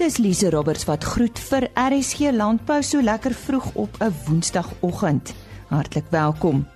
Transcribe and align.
Dis 0.00 0.16
Lise 0.16 0.48
Roberts 0.50 0.86
wat 0.88 1.04
groet 1.04 1.36
vir 1.50 1.66
RSG 1.76 2.30
Landbou 2.32 2.78
so 2.80 3.02
lekker 3.04 3.34
vroeg 3.36 3.66
op 3.74 3.96
'n 4.00 4.14
Woensdagoggend. 4.24 5.34
Hartlik 5.68 6.06
welkom. 6.10 6.66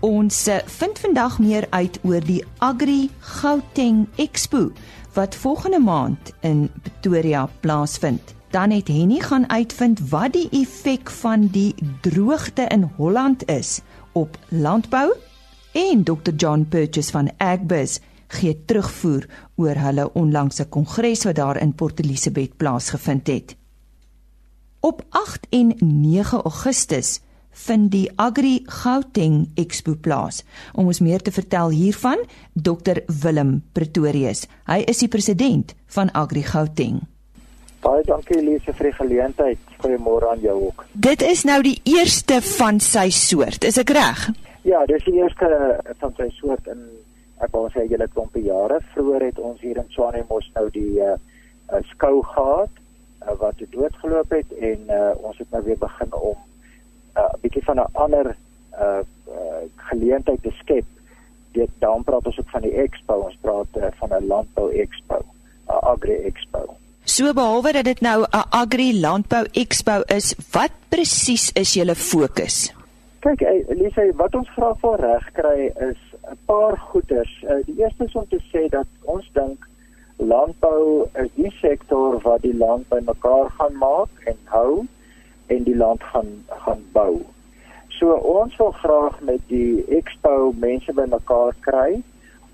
Ons 0.00 0.46
eh, 0.46 0.58
vind 0.66 0.98
vandag 0.98 1.38
meer 1.38 1.66
uit 1.70 1.98
oor 2.02 2.20
die 2.20 2.44
Agri 2.58 3.10
Gauteng 3.18 4.06
Expo 4.16 4.70
wat 5.12 5.34
volgende 5.34 5.78
maand 5.78 6.32
in 6.40 6.70
Pretoria 6.82 7.48
plaasvind. 7.60 8.34
Dan 8.50 8.70
het 8.70 8.88
Henny 8.88 9.20
gaan 9.20 9.50
uitvind 9.50 10.08
wat 10.08 10.32
die 10.32 10.48
effek 10.50 11.10
van 11.10 11.46
die 11.46 11.74
droogte 12.00 12.62
in 12.62 12.90
Holland 12.96 13.48
is 13.48 13.80
op 14.12 14.38
landbou 14.48 15.16
en 15.72 16.04
Dr 16.04 16.32
John 16.36 16.66
Purchase 16.68 17.10
van 17.10 17.30
Agbus 17.36 18.00
gee 18.28 18.64
terugvoer 18.64 19.26
oor 19.58 19.78
hulle 19.82 20.08
onlangse 20.18 20.68
kongres 20.70 21.26
wat 21.26 21.38
daar 21.38 21.58
in 21.60 21.74
Port 21.74 22.00
Elizabeth 22.00 22.56
plaasgevind 22.56 23.26
het. 23.26 23.56
Op 24.80 25.02
8 25.10 25.46
en 25.50 25.74
9 25.82 26.42
Augustus 26.42 27.18
vind 27.66 27.90
die 27.90 28.06
Agri 28.16 28.62
Gauteng 28.66 29.48
Expo 29.58 29.96
plaas. 30.00 30.44
Om 30.72 30.86
ons 30.92 31.00
meer 31.02 31.22
te 31.22 31.34
vertel 31.34 31.74
hiervan, 31.74 32.22
Dr 32.54 33.02
Willem 33.22 33.62
Pretorius. 33.74 34.46
Hy 34.70 34.84
is 34.86 35.02
die 35.02 35.10
president 35.10 35.74
van 35.94 36.12
Agri 36.14 36.44
Gauteng. 36.46 37.02
Baie 37.82 38.02
dankie 38.06 38.38
Elise 38.40 38.74
vir 38.74 38.90
die 38.90 38.96
geleentheid. 38.96 39.74
Goeiemôre 39.82 40.30
aan 40.32 40.40
jou 40.42 40.56
ook. 40.68 40.86
Dit 40.92 41.22
is 41.22 41.44
nou 41.46 41.60
die 41.62 41.78
eerste 41.86 42.40
van 42.58 42.80
sy 42.82 43.08
soort, 43.14 43.66
is 43.66 43.78
ek 43.78 43.92
reg? 43.94 44.28
Ja, 44.66 44.82
dis 44.86 45.04
die 45.06 45.18
eerste 45.20 45.48
van 46.00 46.14
sy 46.18 46.26
soort 46.40 46.66
in 46.70 46.82
ek 47.44 47.54
wou 47.54 47.68
sê 47.70 47.86
julle 47.90 48.08
klompie 48.14 48.44
jare 48.48 48.80
vroeër 48.94 49.28
het 49.28 49.38
ons 49.38 49.60
hier 49.60 49.78
in 49.78 49.90
Swanemos 49.94 50.50
nou 50.54 50.66
die 50.74 50.98
uh, 51.04 51.14
uh, 51.70 51.82
skou 51.92 52.22
gehad 52.34 52.70
uh, 53.22 53.34
wat 53.42 53.60
het 53.62 53.72
doodgeloop 53.72 54.30
het 54.30 54.52
en 54.58 54.90
uh, 54.90 55.12
ons 55.22 55.38
het 55.38 55.50
nou 55.50 55.62
weer 55.64 55.78
begin 55.78 56.14
om 56.14 56.36
'n 56.38 57.20
uh, 57.20 57.32
bietjie 57.42 57.64
van 57.64 57.80
'n 57.80 57.92
ander 57.92 58.26
uh, 58.78 59.02
uh, 59.28 59.62
geleentheid 59.90 60.42
te 60.42 60.52
skep. 60.62 60.84
Dit 61.52 61.70
dan 61.78 62.04
praat 62.04 62.26
ons 62.26 62.38
ook 62.38 62.50
van 62.50 62.62
die 62.62 62.74
expo, 62.74 63.14
ons 63.14 63.38
praat 63.40 63.76
uh, 63.76 63.90
van 64.00 64.14
'n 64.14 64.26
landbou 64.26 64.70
expo, 64.72 65.18
'n 65.68 65.80
agri 65.92 66.16
expo. 66.30 66.76
So 67.04 67.32
behalwe 67.32 67.72
dat 67.72 67.84
dit 67.84 68.00
nou 68.00 68.22
'n 68.22 68.48
agri 68.50 69.00
landbou 69.00 69.46
expo 69.52 70.02
is, 70.06 70.34
wat 70.52 70.72
presies 70.88 71.52
is 71.52 71.74
julle 71.74 71.94
fokus? 71.94 72.74
Kyk, 73.20 73.40
Elise, 73.40 74.12
wat 74.14 74.34
ons 74.34 74.48
graag 74.48 74.80
wil 74.80 74.94
regkry 74.94 75.72
is 75.90 76.07
'n 76.30 76.38
paar 76.44 76.78
goeders. 76.78 77.44
Uh, 77.44 77.64
die 77.64 77.78
eerste 77.82 78.04
is 78.04 78.14
om 78.14 78.28
te 78.28 78.40
sê 78.52 78.68
dat 78.68 78.86
ons 79.02 79.30
dink 79.32 79.68
landbou 80.16 81.08
is 81.22 81.30
die 81.34 81.50
sektor 81.60 82.20
wat 82.22 82.42
die 82.42 82.56
land 82.56 82.88
bymekaar 82.88 83.50
gaan 83.58 83.76
maak 83.78 84.22
en 84.24 84.38
hou 84.44 84.86
en 85.46 85.62
die 85.62 85.76
land 85.76 86.02
gaan 86.02 86.30
gaan 86.64 86.82
bou. 86.92 87.22
So 87.98 88.12
ons 88.12 88.56
wil 88.56 88.72
graag 88.82 89.20
met 89.20 89.40
die 89.46 89.84
expo 90.00 90.52
mense 90.58 90.92
bymekaar 90.92 91.54
kry 91.60 92.02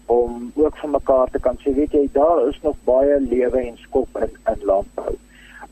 om 0.06 0.53
ook 0.55 0.77
van 0.77 0.91
mekaar 0.91 1.31
te 1.31 1.41
kan 1.41 1.56
sê 1.62 1.72
weet 1.75 1.97
jy 1.97 2.09
daar 2.12 2.44
is 2.48 2.61
nog 2.62 2.77
baie 2.84 3.20
lewe 3.20 3.61
en 3.61 3.78
skop 3.86 4.20
in 4.20 4.36
in 4.53 4.66
landbou. 4.70 5.16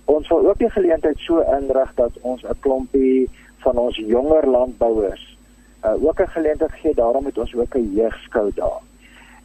Ons 0.05 0.28
wil 0.28 0.48
ook 0.48 0.59
die 0.59 0.70
geleentheid 0.70 1.20
so 1.20 1.44
inrig 1.59 1.92
dat 1.94 2.19
ons 2.20 2.42
'n 2.42 2.59
klompie 2.61 3.28
van 3.59 3.78
ons 3.78 3.97
jonger 3.97 4.48
landbouers 4.48 5.33
uh, 5.84 6.05
ook 6.05 6.20
'n 6.20 6.27
geleentheid 6.27 6.72
gee 6.72 6.94
daarom 6.94 7.25
het 7.25 7.38
ons 7.38 7.55
ook 7.55 7.75
'n 7.75 7.92
jeugskou 7.94 8.50
daar. 8.55 8.80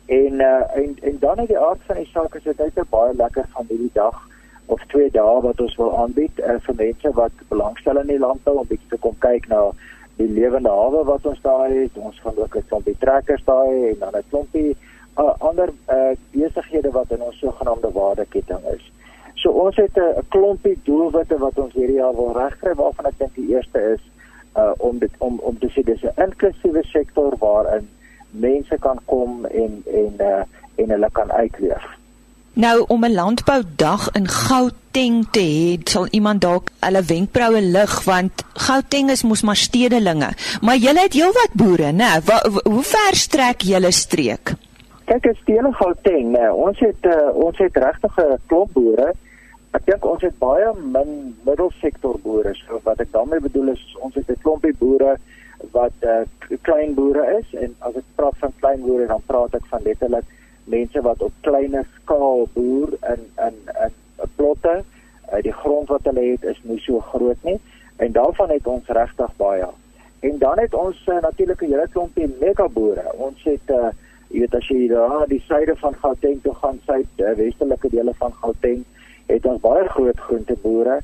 En 0.05 0.33
uh, 0.33 0.75
en 0.75 0.97
en 1.01 1.17
dan 1.19 1.37
uit 1.39 1.47
die 1.47 1.59
aard 1.59 1.79
van 1.85 1.95
die 1.95 2.05
saak 2.05 2.35
is 2.35 2.43
dit 2.43 2.57
net 2.57 2.89
baie 2.89 3.15
lekker 3.15 3.45
van 3.49 3.65
hierdie 3.67 3.93
dag 3.93 4.27
of 4.65 4.85
twee 4.85 5.11
dae 5.11 5.41
wat 5.41 5.61
ons 5.61 5.75
wil 5.75 5.97
aanbied 5.97 6.39
uh, 6.39 6.55
vir 6.59 6.75
mense 6.75 7.11
wat 7.13 7.31
belangstel 7.47 7.99
in 7.99 8.07
die 8.07 8.19
landbou 8.19 8.57
om 8.57 8.67
bietjie 8.67 8.89
te 8.89 8.97
kom 8.97 9.15
kyk 9.19 9.47
na 9.47 9.71
die 10.15 10.27
lewende 10.27 10.69
hawe 10.69 11.03
wat 11.03 11.25
ons 11.25 11.41
daar 11.41 11.69
het. 11.69 11.97
Ons 11.97 12.19
gaan 12.19 12.37
ook 12.37 12.55
'n 12.55 12.67
klompie 12.67 12.97
trekkers 12.99 13.43
daar 13.43 13.65
hê 13.65 13.89
en 13.91 13.99
dan 13.99 14.15
'n 14.15 14.29
klompie 14.29 14.77
uh, 15.17 15.33
ander 15.39 15.69
uh, 15.89 16.15
besighede 16.31 16.91
wat 16.91 17.11
in 17.11 17.21
ons 17.21 17.39
sogenaamde 17.39 17.91
waardeketting 17.91 18.63
is. 18.75 18.91
So 19.35 19.49
ons 19.49 19.75
het 19.75 19.97
'n 19.97 20.27
klompie 20.29 20.79
doelwitte 20.83 21.37
wat 21.37 21.57
ons 21.57 21.73
hierdie 21.73 21.99
jaar 22.01 22.15
wil 22.15 22.33
regkry 22.33 22.73
waarvan 22.73 23.05
ek 23.05 23.17
dink 23.17 23.35
die 23.35 23.49
eerste 23.55 23.79
is 23.79 24.01
uh 24.57 24.71
om 24.77 24.99
dit 24.99 25.11
om 25.17 25.39
om 25.39 25.59
te 25.59 25.69
sê 25.73 25.83
dis 25.83 26.03
'n 26.03 26.21
inklusiewe 26.25 26.83
sektor 26.83 27.37
waarin 27.39 27.89
mense 28.31 28.77
kan 28.79 28.99
kom 29.05 29.45
en 29.45 29.83
en 29.85 30.13
uh 30.19 30.43
en 30.75 30.89
hulle 30.89 31.09
kan 31.11 31.31
uitleef. 31.31 31.85
Nou 32.53 32.85
om 32.87 33.05
'n 33.05 33.13
landboudag 33.13 34.11
in 34.11 34.27
Gauteng 34.27 35.27
te 35.31 35.39
hê, 35.39 35.89
sal 35.89 36.07
iemand 36.09 36.41
dalk 36.41 36.69
hulle 36.79 37.03
wenkbroue 37.03 37.61
lig 37.61 38.03
want 38.03 38.31
Gauteng 38.53 39.09
is 39.09 39.23
mos 39.23 39.41
maar 39.41 39.55
stedelinge. 39.55 40.29
Maar 40.61 40.75
julle 40.75 40.99
het 40.99 41.13
heelwat 41.13 41.53
boere, 41.53 41.91
né? 41.91 42.09
Hoe 42.63 42.83
ver 42.83 43.15
strek 43.15 43.61
julle 43.61 43.91
streek? 43.91 44.53
Kyk, 45.05 45.25
as 45.25 45.37
stede 45.37 45.71
Gauteng, 45.73 46.31
né? 46.31 46.49
Ons 46.51 46.79
het 46.79 47.05
uh, 47.05 47.29
ons 47.33 47.57
het 47.57 47.77
regtig 47.77 48.17
'n 48.17 48.39
klop 48.47 48.73
boere. 48.73 49.13
Ek 49.77 49.83
dink 49.85 50.05
ons 50.09 50.23
het 50.25 50.37
baie 50.41 50.69
min 50.79 51.09
middelsektor 51.45 52.17
boere. 52.23 52.55
So 52.57 52.79
wat 52.85 53.01
ek 53.03 53.11
daarmee 53.13 53.43
bedoel 53.45 53.75
is 53.75 53.83
ons 54.01 54.15
het 54.17 54.29
'n 54.33 54.41
klompie 54.45 54.73
boere 54.79 55.17
wat 55.73 56.05
uh, 56.13 56.23
klein 56.69 56.95
boere 56.97 57.25
is 57.37 57.53
en 57.63 57.75
as 57.85 57.99
ek 58.01 58.07
praat 58.15 58.37
van 58.41 58.53
klein 58.61 58.81
boere 58.81 59.05
dan 59.11 59.21
praat 59.27 59.53
ek 59.59 59.67
van 59.73 59.85
letterlik 59.85 60.25
mense 60.65 61.01
wat 61.01 61.21
op 61.21 61.33
kleiner 61.41 61.85
skaal 61.97 62.47
boer 62.55 62.89
in 63.13 63.21
in 63.47 63.55
in 63.85 63.93
plotte. 64.35 64.75
Uh, 64.81 65.41
die 65.45 65.57
grond 65.61 65.93
wat 65.93 66.09
hulle 66.09 66.25
het 66.31 66.43
is 66.43 66.59
nie 66.63 66.81
so 66.87 66.99
groot 67.13 67.43
nie 67.43 67.59
en 67.97 68.11
daarvan 68.17 68.49
het 68.49 68.67
ons 68.67 68.89
regtig 69.01 69.37
baie. 69.37 69.69
En 70.19 70.37
dan 70.37 70.57
het 70.57 70.73
ons 70.73 71.05
uh, 71.05 71.21
natuurlik 71.21 71.61
'n 71.61 71.71
hele 71.73 71.87
klompie 71.93 72.29
mega 72.39 72.67
boere. 72.67 73.05
Ons 73.13 73.43
het 73.43 73.69
uh, 73.69 73.93
jy 74.33 74.39
weet 74.39 74.55
as 74.55 74.67
jy 74.67 74.87
daar 74.87 75.27
die 75.27 75.43
suide 75.45 75.75
van 75.75 75.93
Gauteng 75.93 76.41
toe 76.41 76.53
gaan, 76.53 76.79
suid 76.85 77.11
uh, 77.17 77.33
westelike 77.45 77.89
dele 77.89 78.13
van 78.17 78.33
Gauteng 78.41 78.85
het 79.27 79.45
ons 79.45 79.61
baie 79.61 79.87
groot 79.87 80.19
groenteboere. 80.19 80.99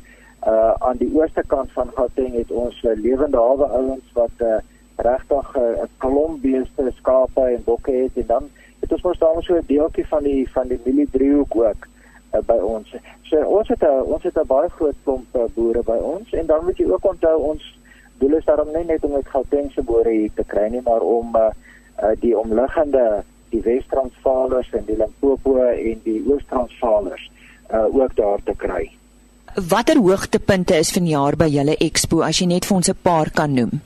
Uh 0.47 0.73
aan 0.87 0.97
die 0.99 1.11
ooste 1.15 1.43
kant 1.47 1.71
van 1.71 1.91
Gauteng 1.95 2.33
het 2.35 2.51
ons 2.51 2.81
uh, 2.83 2.95
lewende 2.95 3.37
hawe 3.37 3.67
ouens 3.79 4.09
wat 4.13 4.43
uh 4.43 4.59
regtig 4.95 5.55
'n 5.57 5.59
uh, 5.59 5.87
klomp 5.97 6.41
beeste, 6.41 6.91
skape 6.95 7.41
en 7.41 7.63
bokke 7.63 7.91
het 7.91 8.11
en 8.15 8.27
dan 8.27 8.49
het 8.79 8.91
ons 8.91 9.01
mos 9.01 9.19
daar 9.19 9.43
so 9.43 9.55
'n 9.55 9.63
deeltjie 9.67 10.07
van 10.07 10.23
die 10.23 10.51
van 10.51 10.67
die 10.67 10.79
milie 10.85 11.07
driehoek 11.11 11.55
ook 11.55 11.87
uh, 12.33 12.39
by 12.45 12.59
ons. 12.59 12.95
So 13.21 13.37
ons 13.43 13.67
het 13.67 13.81
'n 13.81 14.01
ons 14.15 14.23
het 14.23 14.37
'n 14.37 14.47
baie 14.47 14.69
groot 14.69 14.95
klomp 15.03 15.35
uh, 15.35 15.41
boere 15.55 15.83
by 15.83 15.97
ons 15.97 16.33
en 16.33 16.45
dan 16.45 16.63
moet 16.65 16.77
jy 16.77 16.85
ook 16.89 17.05
onthou 17.05 17.41
ons 17.41 17.79
doel 18.17 18.35
is 18.37 18.45
daarom 18.45 18.71
nie 18.73 18.85
net 18.85 19.03
om 19.03 19.15
uit 19.15 19.27
Gautengse 19.27 19.83
boere 19.83 20.09
hier 20.09 20.33
te 20.35 20.43
kry 20.43 20.67
nie, 20.67 20.81
maar 20.81 21.01
om 21.01 21.35
uh, 21.35 21.49
uh 22.03 22.15
die 22.19 22.37
omliggende 22.37 23.23
die 23.49 23.61
Wes-Transvaalers 23.61 24.71
en 24.71 24.85
die 24.85 24.97
Limpopo 24.97 25.57
en 25.57 25.99
die 26.03 26.23
Oos-Transvaalers 26.27 27.29
uh, 27.31 27.42
ook 27.73 28.15
daar 28.15 28.39
te 28.43 28.53
kry. 28.57 28.91
Watter 29.69 29.97
hoogtepunte 29.97 30.77
is 30.77 30.91
vanjaar 30.91 31.35
by 31.37 31.47
julle 31.53 31.75
expo 31.77 32.21
as 32.25 32.39
jy 32.41 32.47
net 32.47 32.65
vir 32.65 32.77
ons 32.77 32.89
'n 32.89 33.01
paar 33.01 33.29
kan 33.29 33.53
noem? 33.53 33.81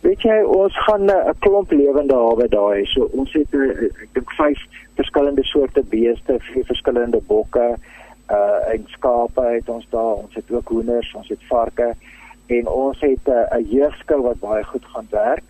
Weet 0.00 0.22
jy, 0.22 0.38
ons 0.44 0.74
gaan 0.86 1.04
'n 1.04 1.10
uh, 1.10 1.32
klomp 1.38 1.70
lewende 1.70 2.14
hawe 2.14 2.48
daar 2.48 2.76
hê. 2.76 2.84
So 2.84 3.08
ons 3.12 3.32
het 3.32 3.54
uh, 3.54 3.88
ek 4.02 4.12
dink 4.12 4.30
vyf 4.38 4.60
verskillende 4.94 5.44
soorte 5.44 5.82
beeste, 5.82 6.38
vier 6.52 6.64
verskillende 6.64 7.20
bokke, 7.26 7.76
uh 8.30 8.72
en 8.72 8.84
skape 8.86 9.42
het 9.42 9.68
ons 9.68 9.86
daar. 9.90 10.14
Ons 10.24 10.34
het 10.34 10.50
ook 10.50 10.68
hoenders, 10.68 11.14
ons 11.14 11.28
het 11.28 11.42
varke 11.48 11.94
en 12.46 12.68
ons 12.68 13.00
het 13.00 13.26
'n 13.26 13.58
uh, 13.58 13.72
jeugskou 13.72 14.22
wat 14.22 14.40
baie 14.40 14.64
goed 14.64 14.84
gaan 14.84 15.06
werk 15.10 15.44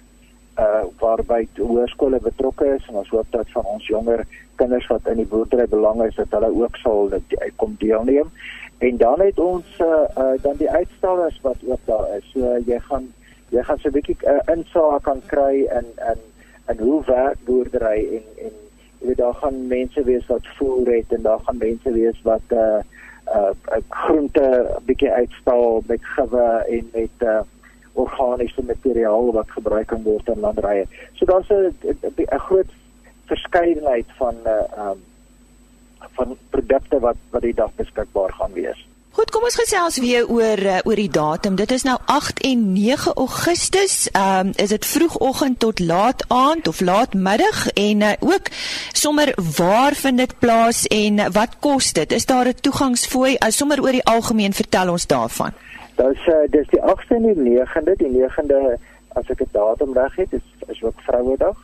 uh 0.59 0.85
waarby 1.01 1.45
hoërskole 1.59 2.21
betrokke 2.21 2.67
is 2.77 2.85
en 2.89 3.01
ons 3.03 3.09
hoop 3.13 3.27
dat 3.31 3.51
van 3.53 3.65
ons 3.65 3.87
jonger 3.87 4.25
kinders 4.57 4.87
wat 4.87 5.07
in 5.07 5.21
die 5.23 5.27
boerdery 5.27 5.67
belang 5.69 6.03
is 6.03 6.15
dat 6.15 6.31
hulle 6.31 6.53
ook 6.63 6.77
sal 6.77 7.09
dit 7.09 7.53
kom 7.57 7.77
deelneem. 7.79 8.31
En 8.79 8.97
dan 8.97 9.21
het 9.21 9.39
ons 9.39 9.79
uh, 9.81 9.87
uh 10.19 10.43
dan 10.43 10.57
die 10.57 10.71
uitstallers 10.71 11.39
wat 11.43 11.57
ook 11.67 11.85
daar 11.85 12.17
is. 12.17 12.31
So 12.33 12.41
uh, 12.41 12.67
jy 12.67 12.79
gaan 12.89 13.13
jy 13.49 13.63
gaan 13.63 13.79
so 13.79 13.89
'n 13.89 13.93
bietjie 13.93 14.17
uh, 14.27 14.43
insig 14.55 15.01
kan 15.03 15.23
kry 15.27 15.65
in 15.79 15.89
in 16.11 16.21
in 16.69 16.79
hoe 16.79 17.03
werk 17.05 17.39
boerdery 17.45 18.01
en 18.19 18.25
en 18.45 18.55
jy 18.99 19.07
weet 19.07 19.17
daar 19.17 19.35
gaan 19.35 19.67
mense 19.67 20.03
wees 20.05 20.27
wat 20.27 20.47
voer 20.59 20.87
het 20.93 21.13
en 21.13 21.23
daar 21.23 21.41
gaan 21.45 21.59
mense 21.59 21.93
wees 21.93 22.23
wat 22.23 22.47
uh 22.53 22.81
uh 23.37 23.53
groente 23.89 24.79
bietjie 24.85 25.11
uitstal 25.11 25.83
met 25.87 26.05
gewe 26.05 26.65
en 26.69 26.91
met 26.93 27.29
uh 27.29 27.41
organiese 27.93 28.63
materiaal 28.67 29.33
wat 29.33 29.51
gebruik 29.51 29.87
kan 29.87 30.03
word 30.03 30.29
in 30.29 30.41
landerye. 30.41 30.85
So 31.13 31.25
daar's 31.25 31.49
'n 31.49 31.75
'n 32.17 32.39
groot 32.39 32.73
verskeidenheid 33.27 34.07
van 34.19 34.35
uh 34.45 34.89
um 34.89 35.05
van 36.17 36.37
produkte 36.51 37.01
wat 37.01 37.17
wat 37.31 37.43
die 37.43 37.55
dag 37.55 37.73
beskikbaar 37.77 38.33
gaan 38.33 38.53
wees. 38.53 38.87
Goed, 39.17 39.31
kom 39.33 39.47
ons 39.49 39.57
gesels 39.57 39.97
weer 39.97 40.27
oor 40.29 40.61
uh, 40.61 40.81
oor 40.85 41.01
die 41.01 41.09
datum. 41.09 41.55
Dit 41.57 41.71
is 41.73 41.87
nou 41.89 41.95
8 42.13 42.43
en 42.45 42.65
9 42.73 43.15
Augustus. 43.17 43.95
Ehm 44.11 44.49
um, 44.49 44.53
is 44.61 44.75
dit 44.75 44.87
vroegoggend 44.87 45.59
tot 45.59 45.79
laat 45.81 46.25
aand 46.29 46.69
of 46.69 46.81
laat 46.81 47.15
middag 47.15 47.63
en 47.73 48.05
uh, 48.05 48.13
ook 48.21 48.51
sommer 48.93 49.33
waar 49.57 49.95
vind 49.95 50.19
dit 50.19 50.39
plaas 50.39 50.85
en 50.87 51.19
uh, 51.19 51.31
wat 51.33 51.57
kos 51.65 51.93
dit? 51.93 52.13
Is 52.13 52.27
daar 52.27 52.49
'n 52.49 52.61
toegangsfooi? 52.61 53.33
Uh, 53.33 53.49
sommer 53.49 53.83
oor 53.83 53.97
die 53.97 54.05
algemeen 54.05 54.53
vertel 54.53 54.91
ons 54.91 55.07
daarvan. 55.07 55.53
Dis 55.97 56.27
uh, 56.27 56.45
dis 56.51 56.69
die 56.69 56.83
8de 56.83 57.17
en 57.17 57.23
die 57.23 57.57
9de, 57.57 57.97
die 57.97 58.13
9de 58.21 58.77
as 59.09 59.31
ek 59.33 59.39
dit 59.39 59.53
datum 59.53 59.97
reg 59.97 60.17
het, 60.17 60.33
is 60.33 60.47
is 60.69 60.83
ook 60.83 61.01
Vrouedag. 61.09 61.57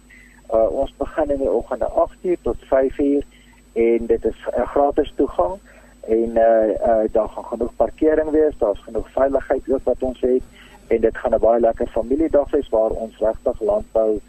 Uh, 0.52 0.68
ons 0.68 0.92
begin 0.96 1.30
in 1.30 1.38
die 1.38 1.50
oggend 1.50 1.82
8:00 1.82 2.42
tot 2.42 2.56
5:00 2.68 3.24
en 3.72 4.06
dit 4.06 4.24
is 4.24 4.38
'n 4.46 4.60
uh, 4.60 4.66
gratis 4.66 5.12
toegang 5.16 5.54
en 6.00 6.30
uh 6.36 6.68
uh 6.90 7.04
daar 7.12 7.28
gaan 7.28 7.44
genoeg 7.44 7.76
parkering 7.76 8.30
wees, 8.30 8.58
daar's 8.58 8.82
genoeg 8.82 9.08
veiligheid 9.10 9.62
ook 9.72 9.84
wat 9.84 10.02
ons 10.02 10.20
het 10.20 10.42
en 10.86 11.00
dit 11.00 11.16
gaan 11.16 11.34
'n 11.34 11.38
baie 11.38 11.60
lekker 11.60 11.86
familiedag 11.86 12.50
wees 12.50 12.68
waar 12.68 12.90
ons 12.90 13.18
regtig 13.18 13.60
landbou 13.60 14.20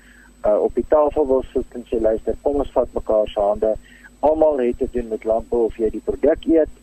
uh 0.45 0.59
op 0.59 0.75
die 0.75 0.85
tafel 0.87 1.27
wil 1.27 1.43
sit 1.53 1.65
en 1.69 1.85
sê 1.91 2.01
luister, 2.01 2.35
kom 2.41 2.55
ons 2.55 2.71
vat 2.71 2.87
mekaar 2.93 3.27
se 3.27 3.39
hande. 3.39 3.75
Almal 4.19 4.57
het 4.57 4.77
te 4.77 4.87
doen 4.91 5.07
met 5.07 5.23
landbou 5.23 5.65
of 5.65 5.77
jy 5.77 5.89
die 5.89 6.05
produk 6.05 6.45
eet 6.45 6.73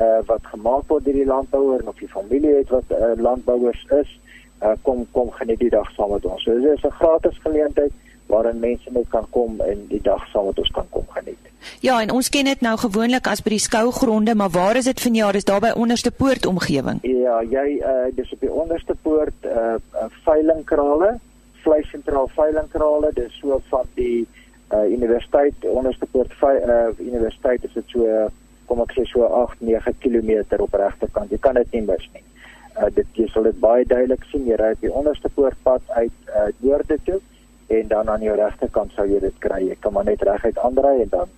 uh 0.00 0.20
wat 0.26 0.46
gemaak 0.46 0.84
word 0.86 1.04
deur 1.04 1.14
die 1.14 1.32
landbouer 1.34 1.88
of 1.88 2.00
jy 2.00 2.08
familie 2.08 2.54
het 2.54 2.68
wat 2.68 2.84
uh, 2.90 3.12
landbouers 3.16 3.86
is, 3.90 4.20
uh 4.62 4.72
kom 4.82 5.06
kom 5.10 5.30
geniet 5.30 5.58
die 5.58 5.70
dag 5.70 5.90
saam 5.90 6.10
met 6.10 6.24
ons. 6.24 6.42
So 6.42 6.60
dit 6.60 6.76
is 6.76 6.84
'n 6.84 6.90
gratis 6.90 7.38
geleentheid 7.38 7.92
waarin 8.32 8.60
mense 8.60 8.90
net 8.90 9.08
kan 9.12 9.26
kom 9.30 9.60
en 9.60 9.86
die 9.88 10.00
dag 10.02 10.22
saam 10.32 10.48
met 10.48 10.58
ons 10.62 10.70
kan 10.76 10.86
kom 10.90 11.08
geniet. 11.16 11.50
Ja, 11.84 12.00
en 12.00 12.10
ons 12.10 12.28
ken 12.32 12.48
dit 12.48 12.60
nou 12.64 12.74
gewoonlik 12.80 13.28
as 13.30 13.42
by 13.44 13.54
die 13.54 13.62
skougronde, 13.62 14.34
maar 14.38 14.52
waar 14.54 14.78
is 14.80 14.88
dit 14.90 15.00
vanjaar? 15.00 15.36
Is 15.38 15.48
daar 15.48 15.60
by 15.62 15.72
onderste 15.84 16.10
poort 16.10 16.46
omgewing? 16.46 17.02
Ja, 17.06 17.40
jy 17.42 17.66
uh 17.78 18.08
dis 18.16 18.32
op 18.32 18.40
die 18.40 18.52
onderste 18.64 18.96
poort 19.02 19.48
uh, 19.48 19.76
uh 20.02 20.08
veilingkrale, 20.26 21.16
vleisentraal 21.64 22.30
veilingkrale, 22.36 23.12
dis 23.18 23.36
so 23.40 23.60
van 23.70 23.90
die 23.98 24.24
uh 24.72 24.84
universiteit 24.88 25.68
onderste 25.68 26.08
poort 26.14 26.32
uh 26.42 26.88
universiteit 26.98 27.64
is 27.68 27.76
dit 27.78 27.96
so 27.96 28.28
kom 28.66 28.80
ek 28.86 28.94
sê 28.96 29.04
so 29.10 29.26
8 29.26 29.60
9 29.60 29.96
km 30.00 30.62
op 30.64 30.78
regterkant. 30.80 31.30
Jy 31.30 31.40
kan 31.44 31.60
dit 31.60 31.76
nie 31.76 31.84
mis 31.90 32.08
nie. 32.14 32.24
Uh 32.78 32.88
dit 32.94 33.20
jy 33.20 33.28
sal 33.34 33.50
dit 33.50 33.60
baie 33.60 33.84
duidelik 33.84 34.24
sien 34.30 34.48
jy 34.48 34.56
ry 34.56 34.72
op 34.78 34.86
die 34.86 34.94
onderste 35.02 35.28
poortpad 35.36 35.94
uit 36.00 36.32
uh 36.32 36.48
noorde 36.64 36.98
toe 37.04 37.20
en 37.78 37.88
dan 37.88 38.08
aan 38.08 38.22
jou 38.22 38.36
regterkant 38.36 38.92
sou 38.96 39.06
jy 39.08 39.20
dit 39.20 39.38
kry. 39.38 39.60
Jy 39.68 39.76
kan 39.80 39.92
maar 39.92 40.04
net 40.04 40.22
reguit 40.22 40.58
aandry 40.58 41.00
en 41.02 41.08
dan 41.08 41.28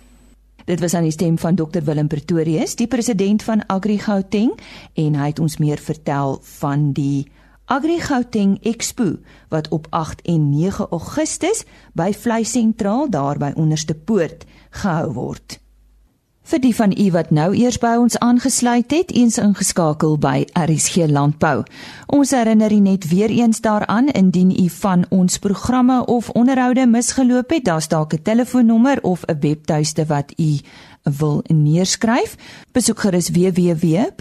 Dit 0.71 0.81
was 0.81 0.95
aan 0.95 1.03
die 1.03 1.11
stem 1.11 1.39
van 1.39 1.55
Dr 1.55 1.83
Willem 1.83 2.07
Pretorius, 2.07 2.77
die 2.79 2.87
president 2.87 3.43
van 3.43 3.65
AgriGauteng 3.67 4.53
en 4.95 5.17
hy 5.19 5.31
het 5.33 5.41
ons 5.43 5.57
meer 5.59 5.81
vertel 5.83 6.37
van 6.61 6.93
die 6.95 7.25
Agri 7.67 7.97
Gauteng 7.99 8.53
Expo 8.63 9.17
wat 9.51 9.67
op 9.75 9.89
8 9.91 10.23
en 10.31 10.45
9 10.53 10.87
Augustus 10.95 11.65
by 11.99 12.13
Vlei 12.15 12.45
Sentraal 12.47 13.11
daar 13.11 13.41
by 13.43 13.51
Onderste 13.59 13.99
Poort 13.99 14.47
gehou 14.71 15.11
word. 15.19 15.59
Vir 16.51 16.59
die 16.59 16.75
van 16.75 16.91
u 16.99 17.05
wat 17.15 17.29
nou 17.31 17.53
eers 17.55 17.77
by 17.79 17.93
ons 17.95 18.17
aangesluit 18.19 18.91
het, 18.91 19.13
eens 19.15 19.39
ingeskakel 19.39 20.17
by 20.19 20.51
RSG 20.59 21.07
Landbou. 21.07 21.63
Ons 22.11 22.35
herinner 22.35 22.73
u 22.75 22.81
net 22.83 23.07
weer 23.07 23.31
eens 23.31 23.61
daaraan 23.63 24.09
indien 24.19 24.51
u 24.51 24.67
van 24.81 25.05
ons 25.15 25.39
programme 25.39 26.01
of 26.11 26.31
onderhoude 26.35 26.87
misgeloop 26.91 27.51
het, 27.55 27.65
daar's 27.65 27.89
dalk 27.89 28.15
'n 28.15 28.23
telefoonnommer 28.23 28.99
of 29.03 29.23
'n 29.25 29.39
webtuiste 29.41 30.07
wat 30.07 30.33
u 30.37 30.59
wil 31.03 31.45
neerskryf, 31.47 32.37
besoek 32.73 32.99
gerus 32.99 33.29
www.rsg.co.za 33.31 34.19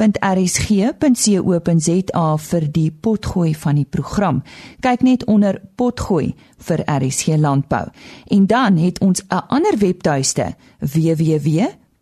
vir 2.38 2.72
die 2.72 2.92
potgooi 2.92 3.56
van 3.56 3.76
die 3.76 3.88
program. 3.90 4.44
Kyk 4.80 5.02
net 5.02 5.26
onder 5.26 5.62
potgooi 5.76 6.36
vir 6.58 6.84
RSG 6.86 7.28
landbou. 7.28 7.88
En 8.28 8.48
dan 8.48 8.78
het 8.78 9.00
ons 9.00 9.22
'n 9.22 9.44
ander 9.48 9.78
webtuiste 9.78 10.56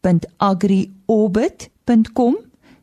www.agriorbit.com. 0.08 2.36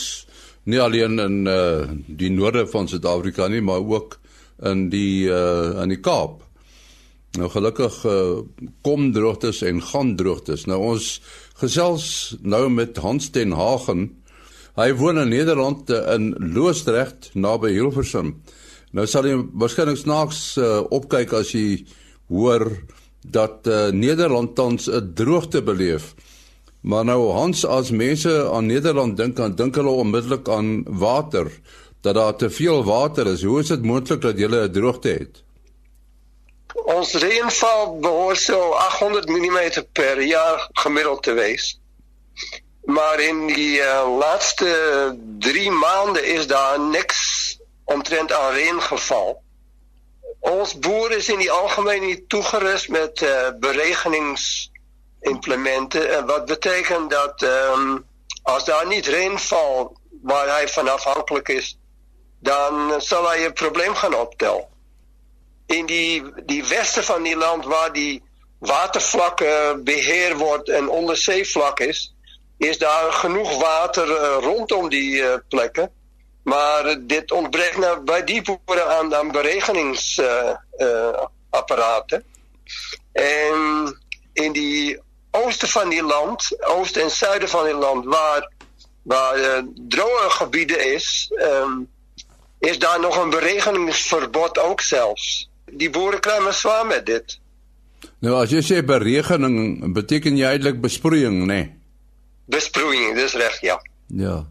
nie 0.67 0.79
alleen 0.79 1.19
in 1.19 1.47
uh, 1.47 1.87
die 2.07 2.31
noorde 2.31 2.65
van 2.71 2.87
Suid-Afrika 2.87 3.47
nie, 3.51 3.61
maar 3.61 3.83
ook 3.83 4.19
in 4.67 4.87
die 4.91 5.27
uh, 5.27 5.81
in 5.83 5.91
die 5.91 5.99
Kaap. 6.03 6.41
Nou 7.37 7.49
gelukkig 7.51 7.97
uh, 8.07 8.39
kom 8.87 9.11
droogtes 9.15 9.61
en 9.67 9.83
gaan 9.83 10.15
droogtes. 10.19 10.65
Nou 10.67 10.79
ons 10.93 11.09
gesels 11.59 12.07
nou 12.41 12.67
met 12.71 12.97
Hans 13.03 13.29
ten 13.35 13.51
Hagen 13.55 14.09
Hy 14.77 14.91
woon 14.93 15.17
in 15.17 15.31
Nederland 15.33 15.89
eh, 15.89 16.03
in 16.13 16.35
Loosdrecht 16.53 17.31
naby 17.33 17.71
Hilversum. 17.73 18.35
Nou 18.93 19.07
sal 19.09 19.25
jy 19.25 19.39
waarskynlik 19.57 19.97
snaaks 19.99 20.41
uh, 20.61 20.79
opkyk 20.93 21.33
as 21.35 21.49
jy 21.51 21.81
hoor 22.31 22.63
dat 23.25 23.67
uh, 23.67 23.89
Nederland 23.91 24.53
tans 24.55 24.87
'n 24.87 25.11
droogte 25.17 25.61
beleef. 25.65 26.13
Maar 26.81 27.05
nou 27.05 27.31
Hans 27.31 27.65
as 27.65 27.89
mense 27.91 28.49
aan 28.51 28.65
Nederland 28.65 29.17
dink 29.17 29.39
aan 29.39 29.55
dink 29.55 29.75
hulle 29.75 29.89
onmiddellik 29.89 30.49
aan 30.49 30.83
water 30.85 31.51
dat 32.01 32.15
daar 32.15 32.35
te 32.35 32.49
veel 32.49 32.83
water 32.83 33.27
is. 33.27 33.43
Hoe 33.43 33.59
is 33.59 33.67
dit 33.67 33.83
moontlik 33.83 34.21
dat 34.21 34.37
jy 34.37 34.47
'n 34.47 34.71
droogte 34.71 35.09
het? 35.09 35.43
Ons 36.73 37.13
reënval 37.13 37.99
behoort 37.99 38.39
so 38.39 38.71
800 38.71 39.29
mm 39.29 39.59
per 39.91 40.21
jaar 40.21 40.69
gemiddeld 40.73 41.23
te 41.23 41.33
wees. 41.33 41.79
Maar 42.83 43.19
in 43.19 43.47
die 43.47 43.79
uh, 43.79 44.17
laatste 44.19 45.17
drie 45.39 45.71
maanden 45.71 46.25
is 46.25 46.47
daar 46.47 46.79
niks 46.79 47.59
omtrent 47.83 48.31
aan 48.31 48.53
regen 48.53 48.81
geval. 48.81 49.41
Ons 50.39 50.79
boer 50.79 51.11
is 51.11 51.29
in 51.29 51.37
die 51.37 51.51
algemeen 51.51 52.05
niet 52.05 52.29
toegerust 52.29 52.89
met 52.89 53.21
uh, 53.21 53.49
beregeningsimplementen. 55.19 56.17
En 56.17 56.25
wat 56.25 56.45
betekent 56.45 57.09
dat 57.09 57.41
um, 57.41 58.05
als 58.43 58.65
daar 58.65 58.87
niet 58.87 59.07
valt 59.39 59.99
waar 60.21 60.47
hij 60.47 60.67
van 60.67 60.87
afhankelijk 60.87 61.49
is, 61.49 61.77
dan 62.39 63.01
zal 63.01 63.27
hij 63.27 63.45
een 63.45 63.53
probleem 63.53 63.95
gaan 63.95 64.15
optellen. 64.15 64.67
In 65.65 65.85
die, 65.85 66.23
die 66.45 66.65
westen 66.65 67.03
van 67.03 67.23
die 67.23 67.37
land 67.37 67.65
waar 67.65 67.93
die 67.93 68.23
watervlakken 68.59 69.83
beheer 69.83 70.37
wordt 70.37 70.69
en 70.69 70.89
onderzeevlak 70.89 71.79
is, 71.79 72.15
is 72.57 72.77
daar 72.77 73.13
genoeg 73.13 73.59
water 73.59 74.07
uh, 74.07 74.37
rondom 74.39 74.89
die 74.89 75.13
uh, 75.13 75.33
plekken. 75.49 75.91
Maar 76.43 77.07
dit 77.07 77.31
ontbreekt 77.31 77.77
nou 77.77 77.99
bij 77.99 78.23
die 78.23 78.41
boeren 78.41 78.97
aan, 78.97 79.15
aan 79.15 79.31
beregeningsapparaten. 79.31 82.23
en 83.11 83.97
in 84.33 84.51
die 84.51 84.99
oosten 85.31 85.67
van 85.67 85.89
die 85.89 86.03
land, 86.03 86.57
oosten 86.59 87.01
en 87.01 87.11
zuiden 87.11 87.49
van 87.49 87.65
die 87.65 87.75
land, 87.75 88.05
waar, 88.05 88.51
waar 89.01 89.63
droge 89.87 90.29
gebieden 90.29 90.93
is, 90.93 91.31
um, 91.37 91.89
is 92.59 92.79
daar 92.79 92.99
nog 92.99 93.17
een 93.17 93.29
beregeningsverbod 93.29 94.59
ook 94.59 94.81
zelfs. 94.81 95.49
Die 95.65 95.89
boeren 95.89 96.19
krijgen 96.19 96.53
zwaar 96.53 96.85
met 96.85 97.05
dit. 97.05 97.39
Nou 98.19 98.35
as 98.35 98.49
jy 98.49 98.61
sê 98.61 98.85
beregening, 98.85 99.93
beteken 99.93 100.37
jy 100.37 100.45
eintlik 100.45 100.81
besproeiing? 100.81 101.45
Nee? 101.45 101.77
besproeiing, 102.47 103.15
dis 103.15 103.33
reg, 103.33 103.61
ja. 103.61 103.81
Ja. 104.07 104.45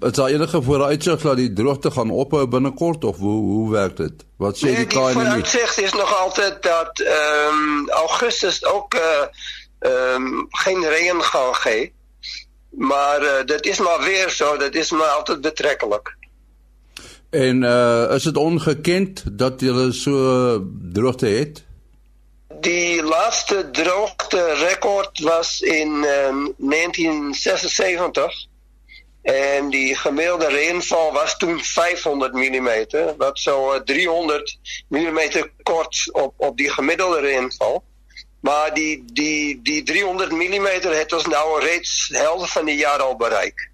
Is 0.00 0.12
daar 0.12 0.28
enige 0.28 0.62
vooruitsig 0.62 1.20
dat 1.20 1.36
die 1.36 1.52
droogte 1.52 1.90
gaan 1.90 2.10
ophou 2.10 2.46
binnekort 2.46 3.04
of 3.04 3.16
hoe 3.16 3.40
hoe 3.40 3.70
werk 3.70 3.96
dit? 3.96 4.24
Wat 4.36 4.56
sê 4.56 4.72
nee, 4.72 4.74
die 4.74 4.86
KNMI? 4.86 5.04
Die 5.06 5.12
vooruitsig 5.12 5.76
is 5.78 5.92
nog 5.92 6.14
altyd 6.20 6.62
dat 6.62 7.00
ehm 7.00 7.58
um, 7.58 7.90
Augustus 7.90 8.64
ook 8.64 8.94
uh 8.94 9.00
ehm 9.00 9.28
um, 9.82 10.46
geen 10.50 10.88
reën 10.88 11.22
gaan 11.22 11.54
gee. 11.54 11.92
Maar 12.70 13.22
uh, 13.22 13.44
dit 13.44 13.66
is 13.66 13.78
maar 13.78 14.00
weer 14.00 14.30
so, 14.30 14.56
dit 14.56 14.74
is 14.74 14.90
maar 14.90 15.08
altyd 15.08 15.40
betrekkelik. 15.40 16.16
En 17.30 17.62
uh 17.62 18.14
is 18.14 18.22
dit 18.22 18.36
ongekend 18.36 19.22
dat 19.38 19.60
jy 19.60 19.90
so 19.92 20.12
droogte 20.92 21.26
het? 21.26 21.64
Die 22.60 23.02
laaste 23.02 23.70
droogte 23.70 24.54
rekord 24.54 25.18
was 25.20 25.60
in 25.60 25.88
um, 25.88 26.54
1976 26.56 28.46
en 29.22 29.70
die 29.70 29.96
gemiddelde 29.96 30.46
reënval 30.46 31.12
was 31.12 31.36
toen 31.36 31.60
500 31.60 32.32
mm, 32.32 32.70
wat 33.16 33.38
zo 33.38 33.82
300 33.82 34.58
mm 34.88 35.20
kort 35.62 36.08
op, 36.12 36.34
op 36.36 36.56
die 36.56 36.70
gemiddelde 36.70 37.20
reënval. 37.20 37.82
Maar 38.42 38.74
die, 38.74 39.04
die, 39.06 39.60
die 39.62 39.82
300 39.82 40.32
mm 40.32 40.66
het 40.90 41.12
ons 41.14 41.26
nou 41.26 41.60
reeds 41.62 42.08
de 42.08 42.18
helft 42.18 42.52
van 42.52 42.66
het 42.68 42.78
jaar 42.78 43.02
al 43.02 43.16
bereikt. 43.16 43.70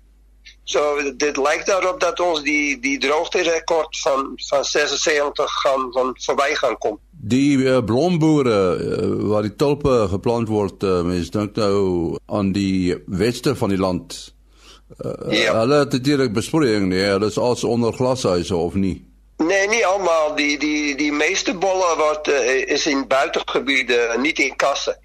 So 0.68 1.00
dit 1.16 1.36
lijkt 1.36 1.66
daarop 1.66 2.00
dat 2.00 2.20
ons 2.20 2.42
die 2.44 2.76
die 2.80 2.98
droogterekord 3.00 4.00
van 4.02 4.32
van 4.36 4.64
76 4.64 5.52
gaan 5.62 5.86
van 5.92 6.12
verby 6.20 6.48
gaan 6.54 6.76
kom. 6.78 6.98
Die 7.10 7.56
uh, 7.56 7.78
blomboere 7.84 8.58
uh, 8.76 9.28
waar 9.30 9.48
die 9.48 9.56
tulpe 9.56 10.06
geplant 10.12 10.48
word, 10.52 10.84
uh, 10.84 11.00
mens 11.08 11.30
dink 11.32 11.56
nou 11.56 12.18
aan 12.26 12.52
die 12.52 12.98
weste 13.06 13.56
van 13.56 13.72
die 13.72 13.80
land. 13.80 14.34
Uh, 15.00 15.32
ja. 15.32 15.56
Hulle 15.56 15.78
het 15.86 15.92
natuurlik 15.92 16.36
besproeiing, 16.36 16.90
nee, 16.92 17.08
hulle 17.16 17.32
is 17.32 17.38
als 17.40 17.64
onder 17.64 17.92
glashuise 17.92 18.56
of 18.56 18.74
nie. 18.74 19.07
Nee, 19.38 19.68
nie 19.68 19.86
almal. 19.86 20.34
Die 20.34 20.58
die 20.58 20.94
die 20.96 21.12
meeste 21.12 21.54
bolle 21.54 21.96
wat 21.96 22.28
uh, 22.28 22.54
is 22.54 22.86
in 22.86 23.06
buitengebiede, 23.06 24.14
nie 24.18 24.32
in 24.32 24.56
kasse. 24.56 24.98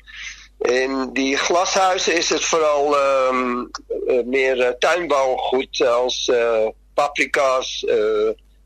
En 0.57 1.13
die 1.13 1.37
glashuise 1.37 2.13
is 2.13 2.29
het 2.29 2.45
vooral 2.45 2.95
um, 3.27 3.69
meer 4.25 4.57
uh, 4.57 4.69
tuinbouwgoed 4.79 5.81
als 5.81 6.31
paprika's, 6.93 7.85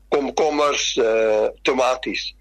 komkommers, 0.08 1.00
tomaties. 1.62 2.34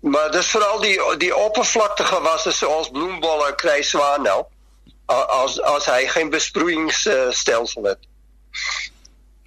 Maar 0.00 0.30
dus 0.30 0.50
vooral 0.50 0.80
die, 0.80 1.16
die 1.16 1.36
oppervlaktegewassen 1.36 2.52
zoals 2.52 2.90
bloembollen 2.90 3.54
krijgt 3.56 3.88
zwaar 3.88 4.20
nou. 4.20 4.44
Als, 5.06 5.62
als 5.62 5.84
hij 5.86 6.08
geen 6.08 6.30
besproeiingsstelsel 6.30 7.84
heeft. 7.84 8.08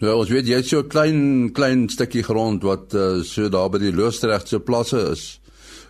Ja, 0.03 0.11
ons 0.15 0.29
weet 0.29 0.47
jy 0.47 0.59
het 0.59 0.67
so 0.67 0.83
klein 0.83 1.51
klein 1.55 1.87
stukkie 1.89 2.23
grond 2.23 2.63
wat 2.67 2.93
uh, 2.93 3.23
so 3.23 3.49
daar 3.49 3.69
by 3.71 3.79
die 3.79 3.95
Loosdrechtse 3.95 4.59
plasse 4.59 5.01
is 5.13 5.25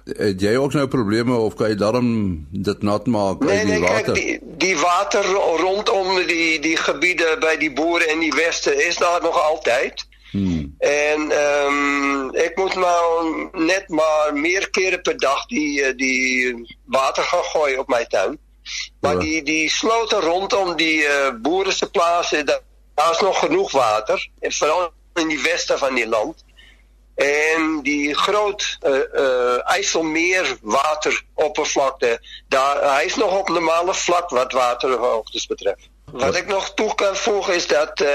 het 0.06 0.42
jy 0.42 0.54
ook 0.56 0.74
nou 0.74 0.88
probleme 0.88 1.36
of 1.36 1.56
kan 1.58 1.72
jy 1.72 1.78
daarom 1.82 2.10
dit 2.50 2.82
nat 2.86 3.08
maak 3.10 3.42
nee, 3.42 3.58
uit 3.58 3.66
die 3.66 3.72
nee, 3.72 3.82
water? 3.82 4.14
Nee, 4.14 4.26
kyk, 4.26 4.42
die 4.42 4.68
die 4.68 4.78
water 4.78 5.26
rondom 5.62 6.28
die 6.28 6.60
die 6.62 6.78
gebiede 6.78 7.38
by 7.42 7.56
die 7.58 7.72
boere 7.74 8.06
in 8.14 8.22
die 8.22 8.34
weste 8.36 8.76
is 8.86 8.98
daar 9.02 9.22
nog 9.22 9.40
altyd. 9.42 10.06
Hmm. 10.32 10.76
En 10.78 11.32
ehm 11.32 11.82
um, 11.82 12.30
ek 12.36 12.58
moet 12.58 12.76
nou 12.76 13.06
net 13.66 13.90
maar 13.90 14.34
meer 14.34 14.70
kere 14.70 15.00
per 15.02 15.18
dag 15.18 15.46
die 15.50 15.96
die 15.96 16.54
water 16.86 17.24
gaan 17.24 17.48
gooi 17.54 17.78
op 17.78 17.88
my 17.90 18.06
tuin. 18.06 18.38
Maar 19.02 19.14
ja. 19.14 19.20
die 19.20 19.44
die 19.44 19.70
slote 19.70 20.20
rondom 20.20 20.76
die 20.78 21.02
uh, 21.02 21.34
boere 21.42 21.72
se 21.72 21.90
plase 21.90 22.44
daar's 22.96 23.22
nog 23.22 23.40
genoeg 23.40 23.72
water 23.72 24.30
veral 24.40 24.92
in 25.14 25.28
die 25.28 25.42
weste 25.42 25.78
van 25.78 25.94
die 25.94 26.08
land. 26.08 26.44
En 27.16 27.80
die 27.82 28.14
groot 28.14 28.78
uh, 28.84 29.00
uh, 29.14 29.70
IJsselmeer 29.70 30.58
wateroppervlakte, 30.62 32.20
daar, 32.48 32.94
hij 32.94 33.06
is 33.06 33.16
nog 33.16 33.40
op 33.40 33.50
normale 33.50 33.94
vlak 33.94 34.30
wat 34.30 34.52
waterhoogtes 34.52 35.46
betreft. 35.46 35.90
Wat 36.12 36.36
ik 36.36 36.48
nog 36.48 36.74
toe 36.74 36.96
kan 36.96 37.16
voegen 37.16 37.56
is 37.56 37.68
dat 37.68 38.00
uh, 38.00 38.10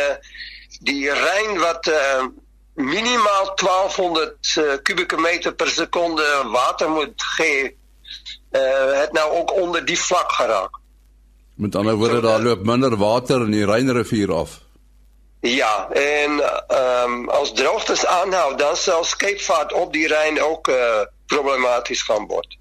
die 0.80 1.12
Rijn 1.12 1.58
wat 1.58 1.92
minimaal 2.74 3.54
1200 3.54 4.56
uh, 4.58 4.72
kubieke 4.82 5.16
meter 5.16 5.54
per 5.54 5.68
seconde 5.68 6.42
water 6.52 6.90
moet 6.90 7.22
geven, 7.22 7.74
het 8.92 9.12
nou 9.12 9.32
ook 9.32 9.52
onder 9.52 9.84
die 9.84 9.98
vlak 9.98 10.32
geraakt. 10.32 10.78
Met 11.54 11.74
andere 11.74 11.96
woorden, 11.96 12.22
daar 12.22 12.40
loopt 12.40 12.64
minder 12.64 12.96
water 12.96 13.40
in 13.40 13.50
die 13.50 13.64
Rijnrivier 13.64 14.32
af. 14.32 14.60
Ja, 15.40 15.90
en 15.92 16.30
um, 17.04 17.28
als 17.28 17.52
droogtes 17.52 18.06
aanhoudt, 18.06 18.58
dan 18.58 18.76
zal 18.76 19.04
scheepvaart 19.04 19.72
op 19.72 19.92
die 19.92 20.06
Rijn 20.06 20.42
ook 20.42 20.68
uh, 20.68 20.76
problematisch 21.26 22.02
gaan 22.02 22.26
worden. 22.26 22.58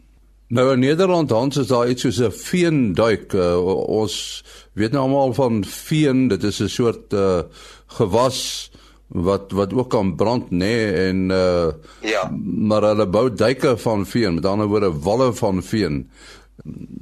Nou 0.48 0.71
in 0.74 0.79
Nederland 0.79 1.29
Hans 1.29 1.57
is 1.57 1.67
daar 1.67 1.89
iets 1.89 2.01
soos 2.01 2.17
'n 2.17 2.31
veenduik. 2.31 3.33
Uh, 3.33 3.65
ons 3.88 4.43
weet 4.74 4.91
nou 4.91 5.03
almal 5.03 5.33
van 5.33 5.65
veen, 5.65 6.27
dit 6.27 6.43
is 6.43 6.59
'n 6.59 6.67
soort 6.67 7.13
uh, 7.13 7.39
gewas 7.88 8.71
wat 9.07 9.51
wat 9.51 9.74
ook 9.74 9.89
kan 9.89 10.15
brand 10.15 10.43
nê 10.43 10.55
nee, 10.57 10.93
en 10.93 11.29
uh, 11.29 11.67
ja. 12.01 12.31
maar 12.43 12.81
hulle 12.81 13.07
bou 13.07 13.33
duike 13.33 13.77
van 13.77 14.05
veen, 14.05 14.33
met 14.33 14.45
ander 14.45 14.67
woorde 14.67 15.00
walle 15.00 15.33
van 15.33 15.63
veen. 15.63 16.09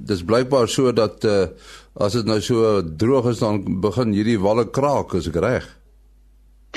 Dis 0.08 0.24
blykbaar 0.24 0.70
so 0.70 0.94
dat 0.94 1.24
uh, 1.24 1.48
as 1.94 2.14
dit 2.14 2.26
nou 2.26 2.42
so 2.42 2.82
droog 2.98 3.32
is 3.32 3.40
dan 3.40 3.80
begin 3.82 4.14
hierdie 4.14 4.40
walle 4.40 4.70
kraak, 4.70 5.14
is 5.14 5.28
ek 5.28 5.40
reg? 5.44 5.68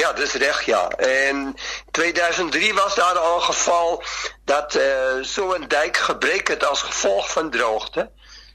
Ja, 0.00 0.12
dis 0.12 0.32
reg 0.40 0.62
ja. 0.66 0.88
En 0.90 1.56
2003 1.90 2.75
was 2.75 2.94
daar 2.94 3.18
al 3.18 3.37
'n 3.38 3.49
geval 3.52 4.02
dat 4.44 4.75
eh 4.75 4.82
uh, 4.85 5.25
so 5.25 5.59
dijk 5.66 5.97
gebreek 5.97 6.49
het 6.49 6.64
as 6.64 6.82
gevolg 6.82 7.32
van 7.32 7.50
droogte. 7.50 8.11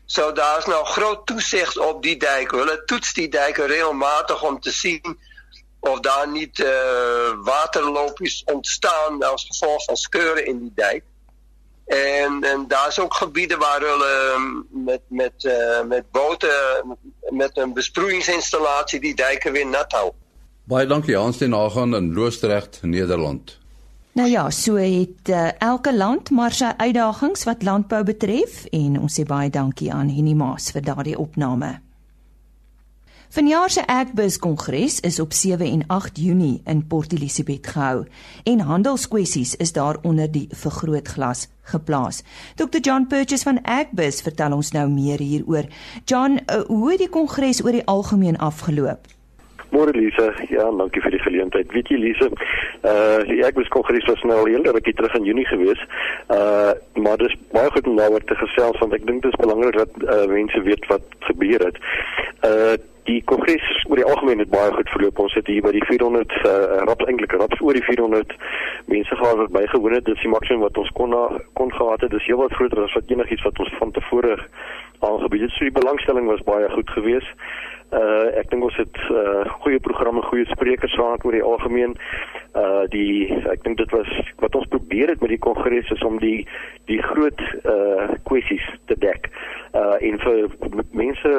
So 0.05 0.31
daar's 0.31 0.65
nou 0.65 0.85
groot 0.85 1.25
toesig 1.25 1.77
op 1.77 2.03
die 2.03 2.17
dijk. 2.17 2.51
Hulle 2.51 2.83
toets 2.85 3.13
die 3.13 3.29
dijke 3.29 3.65
regelmatig 3.65 4.43
om 4.43 4.59
te 4.59 4.71
sien 4.71 5.19
of 5.79 5.99
daar 5.99 6.27
niet 6.27 6.59
uh, 6.59 6.67
waterloopjes 7.43 8.43
ontstaan 8.45 9.23
als 9.23 9.45
gevolg 9.49 9.83
van 9.83 9.95
skeuren 9.95 10.45
in 10.45 10.59
die 10.59 10.71
dijk. 10.75 11.03
En, 11.85 12.43
en 12.43 12.65
daar 12.67 12.87
is 12.87 12.99
ook 12.99 13.13
gebieden 13.13 13.59
waar 13.59 13.79
hulle 13.79 14.33
ehm, 14.33 14.83
met, 14.83 15.01
met, 15.07 15.43
uh, 15.43 15.87
met 15.87 16.11
boten, 16.11 16.97
met 17.29 17.57
een 17.57 17.73
besproeiingsinstallatie 17.73 18.99
die 18.99 19.15
dijken 19.15 19.51
weer 19.51 19.67
nat 19.67 19.91
houden. 19.91 20.19
Baie 20.63 20.87
dankie 20.87 21.15
Hans 21.15 21.37
ten 21.37 21.51
Hagan 21.51 21.95
in 21.95 22.13
Loosdrecht, 22.13 22.79
Nederland. 22.81 23.59
Nou 24.11 24.29
ja, 24.29 24.49
so 24.49 24.75
het 24.75 25.29
uh, 25.29 25.49
elke 25.61 25.95
land 25.95 26.29
maar 26.29 26.51
sy 26.51 26.71
uitdagings 26.77 27.43
wat 27.43 27.63
landbou 27.63 28.03
betref 28.03 28.63
en 28.71 28.99
ons 28.99 29.19
sê 29.19 29.25
baie 29.27 29.49
dankie 29.49 29.91
aan 29.93 30.09
Henny 30.09 30.33
Maas 30.33 30.71
vir 30.71 30.81
daardie 30.81 31.17
opname. 31.19 31.84
Vanjaar 33.35 33.69
se 33.69 33.87
Agbus 33.87 34.39
Kongres 34.39 34.99
is 34.99 35.19
op 35.19 35.33
7 35.33 35.65
en 35.65 35.83
8 35.87 36.19
Junie 36.19 36.61
in 36.65 36.87
Port 36.87 37.13
Elizabeth 37.13 37.67
gehou 37.67 38.05
en 38.43 38.59
handelskwessies 38.59 39.55
is 39.55 39.73
daar 39.73 39.97
onder 40.01 40.31
die 40.31 40.47
vergrootglas 40.49 41.49
geplaas. 41.61 42.23
Dr 42.55 42.79
John 42.81 43.05
Purchase 43.07 43.43
van 43.43 43.59
Agbus 43.63 44.21
vertel 44.21 44.55
ons 44.55 44.71
nou 44.71 44.87
meer 44.89 45.19
hieroor. 45.19 45.67
John, 46.05 46.39
uh, 46.39 46.61
hoe 46.67 46.91
het 46.91 47.03
die 47.03 47.09
kongres 47.09 47.59
oor 47.65 47.75
die 47.75 47.83
algemeen 47.85 48.37
afgeloop? 48.37 49.11
Môre 49.75 49.91
Lise, 49.91 50.31
ja, 50.47 50.71
dankie 50.71 51.03
vir 51.03 51.17
die 51.17 51.23
geleentheid. 51.27 51.75
Weet 51.75 51.91
jy 51.91 51.99
Lise, 52.05 52.31
uh 52.87 53.19
die 53.27 53.43
Agbus 53.43 53.67
Kongres 53.67 54.07
was 54.07 54.23
nou 54.23 54.39
al 54.45 54.51
heel 54.53 54.63
rukkie 54.71 54.95
terug 54.95 55.19
in 55.19 55.27
Junie 55.27 55.47
gewees. 55.51 55.83
Uh 56.31 56.71
maar 57.03 57.19
dis 57.19 57.35
baie 57.51 57.67
goed 57.75 57.91
om 57.91 57.99
daaroor 57.99 58.23
te 58.23 58.39
gesels 58.47 58.79
want 58.79 58.95
ek 58.95 59.03
dink 59.11 59.27
dit 59.27 59.31
is 59.35 59.43
belangrik 59.43 59.83
dat 59.83 60.03
uh 60.07 60.25
mense 60.31 60.67
weet 60.71 60.87
wat 60.87 61.23
gebeur 61.27 61.67
het. 61.67 61.87
Uh 62.39 62.75
die 63.05 63.21
kongres 63.29 63.65
oor 63.89 63.99
die 63.99 64.05
algemeen 64.05 64.41
het 64.41 64.49
baie 64.49 64.71
goed 64.73 64.89
verloop. 64.89 65.19
Ons 65.25 65.35
het 65.37 65.47
hier 65.47 65.61
by 65.65 65.71
die 65.75 65.83
400 65.85 66.33
uh, 66.41 66.53
raps 66.89 67.05
eintlik 67.09 67.35
raps 67.37 67.61
oor 67.61 67.77
die 67.77 67.85
400 67.85 68.33
mense 68.91 69.15
gehad 69.19 69.37
wat 69.41 69.53
bygewoon 69.53 69.97
het. 69.97 70.07
Dis 70.09 70.23
die 70.25 70.31
maksimum 70.33 70.65
wat 70.65 70.79
ons 70.81 70.91
kon 70.97 71.13
na, 71.13 71.27
kon 71.59 71.73
gehad 71.73 72.01
het. 72.05 72.13
Dis 72.15 72.25
heelwat 72.25 72.55
groter 72.57 72.83
as 72.83 72.97
wat 72.97 73.13
enigiets 73.13 73.45
wat 73.45 73.61
ons 73.61 73.73
van 73.79 73.93
tevore 73.93 74.37
aangebied 75.05 75.45
het. 75.45 75.55
So 75.55 75.69
die 75.69 75.77
belangstelling 75.77 76.29
was 76.31 76.45
baie 76.49 76.69
goed 76.73 76.89
geweest. 76.97 77.47
Uh 77.93 78.33
ek 78.41 78.49
dink 78.49 78.65
ons 78.65 78.77
het 78.81 78.97
uh 79.13 79.43
goeie 79.61 79.79
programme, 79.79 80.23
goeie 80.25 80.47
sprekers 80.49 80.95
gehad 80.97 81.25
oor 81.25 81.37
die 81.37 81.45
algemeen. 81.45 81.93
Uh 82.57 82.87
die 82.89 83.29
ek 83.51 83.61
dink 83.67 83.77
dit 83.77 83.91
was 83.93 84.09
wat 84.41 84.57
ons 84.57 84.71
probeer 84.73 85.13
het 85.13 85.21
met 85.21 85.35
die 85.35 85.41
kongres 85.45 85.91
is 85.93 86.01
om 86.03 86.17
die 86.23 86.47
die 86.89 87.01
groot 87.05 87.41
uh 87.61 88.09
kwessies 88.25 88.65
te 88.89 88.97
dek. 88.97 89.29
Uh 89.77 90.01
en 90.01 90.17
vir 90.25 90.49
mense 90.91 91.35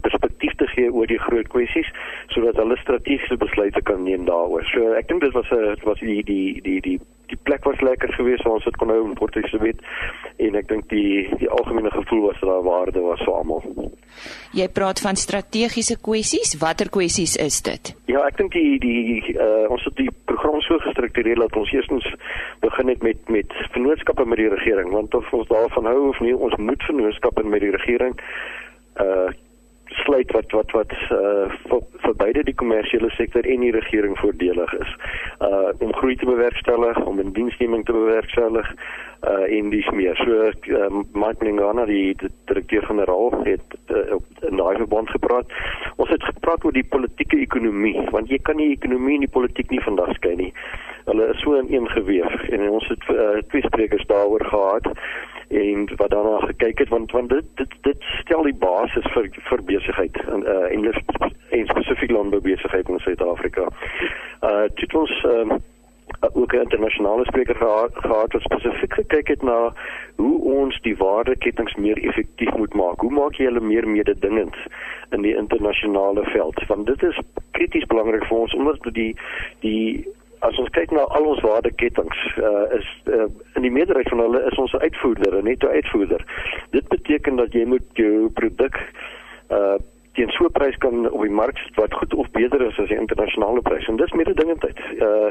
perspektief 0.00 0.54
te 0.60 0.66
gee 0.74 0.92
oor 0.92 1.06
die 1.06 1.20
groot 1.22 1.48
kwessies 1.48 1.90
sodat 2.34 2.56
hulle 2.60 2.76
strategiese 2.80 3.36
besluite 3.40 3.82
kan 3.82 4.02
neem 4.04 4.24
daaroor. 4.28 4.64
So 4.72 4.94
ek 4.98 5.08
dink 5.08 5.20
dit 5.20 5.32
was 5.32 5.50
'n 5.50 5.74
dit 5.74 5.84
was 5.84 6.00
die 6.00 6.22
die 6.22 6.60
die 6.62 6.80
die 6.80 6.98
die 7.26 7.38
plek 7.42 7.64
was 7.64 7.80
lekker 7.80 8.12
geweest 8.14 8.42
so 8.42 8.54
ons 8.54 8.64
het 8.64 8.76
kon 8.76 8.88
nou 8.88 8.98
in 9.04 9.14
Port 9.18 9.36
Elizabeth 9.36 9.80
en 10.42 10.54
ek 10.54 10.68
dink 10.68 10.88
die 10.92 11.26
die 11.40 11.50
algemene 11.50 11.90
gevoel 11.90 12.26
was 12.28 12.40
dat 12.40 12.50
daar 12.50 12.62
waarde 12.62 13.00
was 13.00 13.22
vir 13.24 13.34
almal. 13.34 13.62
Jy 14.56 14.68
praat 14.72 15.00
van 15.04 15.18
strategiese 15.20 15.98
kwessies, 16.08 16.54
watter 16.62 16.90
kwessies 16.92 17.36
is 17.42 17.60
dit? 17.66 17.92
Ja, 18.06 18.22
ek 18.26 18.38
dink 18.40 18.52
die 18.52 18.78
die 18.82 19.34
uh, 19.34 19.66
ons 19.72 19.84
het 19.84 19.96
die 19.96 20.10
program 20.30 20.60
so 20.60 20.78
gestruktureer 20.78 21.42
dat 21.42 21.56
ons 21.56 21.72
eerstens 21.72 22.06
begin 22.64 22.92
het 22.94 23.02
met 23.02 23.28
met 23.28 23.58
vennootskappe 23.74 24.24
met 24.24 24.38
die 24.42 24.52
regering 24.52 24.92
want 24.94 25.14
of 25.14 25.32
ons 25.32 25.48
daarvan 25.48 25.90
hou 25.90 26.08
of 26.12 26.20
nie 26.20 26.36
ons 26.36 26.56
moet 26.56 26.82
vennootskappe 26.90 27.44
met 27.44 27.66
die 27.66 27.74
regering 27.74 28.14
uh 29.02 29.32
sluit 29.86 30.32
wat 30.32 30.50
wat 30.52 30.70
wat 30.70 30.92
uh 31.10 31.46
vir, 31.68 31.80
vir 32.04 32.14
beide 32.18 32.42
die 32.46 32.54
kommersiële 32.54 33.10
sektor 33.10 33.46
en 33.46 33.60
die 33.64 33.72
regering 33.74 34.16
voordelig 34.18 34.72
is. 34.78 34.94
Uh 35.40 35.70
om 35.78 35.94
groei 35.94 36.16
te 36.16 36.26
bewerkstellig, 36.26 36.98
om 37.04 37.20
indiensneming 37.20 37.84
te 37.84 37.92
bewerkstellig 37.92 38.72
uh 39.22 39.58
en 39.58 39.70
dis 39.70 39.90
meer. 39.90 40.16
So 40.16 40.50
uh, 40.50 41.02
Mike 41.12 41.44
Mingana 41.44 41.86
die, 41.86 42.14
die 42.14 42.30
direkteur-generaal 42.50 43.40
het 43.44 43.78
uh, 43.90 44.18
in 44.48 44.56
daai 44.56 44.76
verband 44.76 45.10
gepraat. 45.10 45.52
Ons 45.96 46.10
het 46.10 46.24
gepraat 46.24 46.64
oor 46.64 46.74
die 46.76 46.86
politieke 46.86 47.38
ekonomie 47.40 47.96
want 48.10 48.30
jy 48.30 48.38
kan 48.42 48.56
nie 48.60 48.72
ekonomie 48.74 49.20
en 49.20 49.26
die 49.26 49.36
politiek 49.38 49.70
nie 49.70 49.82
vandag 49.84 50.14
skei 50.18 50.36
nie. 50.36 50.52
Hulle 51.06 51.30
is 51.30 51.40
so 51.40 51.54
in 51.54 51.70
een 51.70 51.88
geweef 51.88 52.48
en 52.50 52.68
ons 52.68 52.88
het 52.90 53.08
uh, 53.14 53.38
twee 53.52 53.62
sprekers 53.62 54.06
daaroor 54.10 54.44
gehad 54.44 54.90
en 55.48 55.88
wat 55.96 56.10
daarna 56.10 56.38
gekyk 56.38 56.78
het 56.78 56.88
want 56.88 57.10
want 57.12 57.28
dit 57.30 57.44
dit 57.54 57.74
dit 57.80 57.96
stel 58.20 58.42
die 58.42 58.54
basis 58.54 59.06
vir 59.14 59.28
vir 59.48 59.62
besigheid 59.62 60.16
en 60.26 60.42
uh, 60.42 60.72
en 60.72 60.92
en 61.50 61.66
spesifiek 61.66 62.10
landboubesigheid 62.10 62.88
in 62.88 62.98
Suid-Afrika. 62.98 63.68
Uh 64.42 64.66
dit 64.74 64.94
ons 64.94 65.24
um, 65.24 65.58
ook 66.32 66.52
'n 66.52 66.60
internasionale 66.60 67.24
spreker 67.24 67.54
gehad, 67.54 67.90
gehad 67.94 68.32
wat 68.32 68.42
spesifiek 68.42 68.92
gekyk 68.92 69.28
het 69.28 69.42
na 69.42 69.72
hoe 70.16 70.40
ons 70.40 70.80
die 70.80 70.96
waardeketings 70.96 71.74
meer 71.74 71.98
effektief 72.04 72.56
moet 72.56 72.74
maak. 72.74 73.00
Hoe 73.00 73.10
maak 73.10 73.34
jy 73.34 73.44
hulle 73.44 73.60
meer 73.60 73.88
mededingend 73.88 74.56
in 75.10 75.20
die 75.20 75.36
internasionale 75.36 76.24
veld? 76.24 76.66
Want 76.66 76.86
dit 76.86 77.02
is 77.02 77.18
krities 77.50 77.86
belangrik 77.86 78.24
vir 78.24 78.38
ons 78.38 78.54
omdat 78.54 78.78
die 78.92 79.16
die 79.60 80.06
as 80.40 80.58
ons 80.58 80.70
kyk 80.76 80.90
na 80.90 81.06
al 81.16 81.26
ons 81.32 81.42
waardeketings 81.44 82.22
uh, 82.38 82.64
is 82.78 82.88
uh, 83.08 83.26
in 83.54 83.62
die 83.62 83.72
meerderheid 83.72 84.08
van 84.12 84.24
hulle 84.24 84.42
is 84.50 84.58
ons 84.58 84.72
'n 84.72 84.84
uitvoerder, 84.88 85.38
'n 85.38 85.44
netto 85.44 85.68
uitvoerder. 85.68 86.24
Dit 86.70 86.88
beteken 86.88 87.36
dat 87.36 87.52
jy 87.52 87.64
moet 87.64 87.86
jou 87.92 88.30
produk 88.30 88.80
uh 89.50 89.76
teen 90.16 90.30
so 90.30 90.44
'n 90.44 90.52
prys 90.52 90.76
kan 90.76 91.10
op 91.10 91.22
die 91.22 91.30
mark 91.30 91.58
wat 91.74 91.94
goed 91.94 92.14
of 92.14 92.30
beter 92.30 92.60
is 92.60 92.78
as 92.78 92.88
die 92.88 92.98
internasionale 92.98 93.62
prys. 93.62 93.86
En 93.86 93.96
dis 93.96 94.12
mededingendheid. 94.12 94.78
Uh 94.98 95.30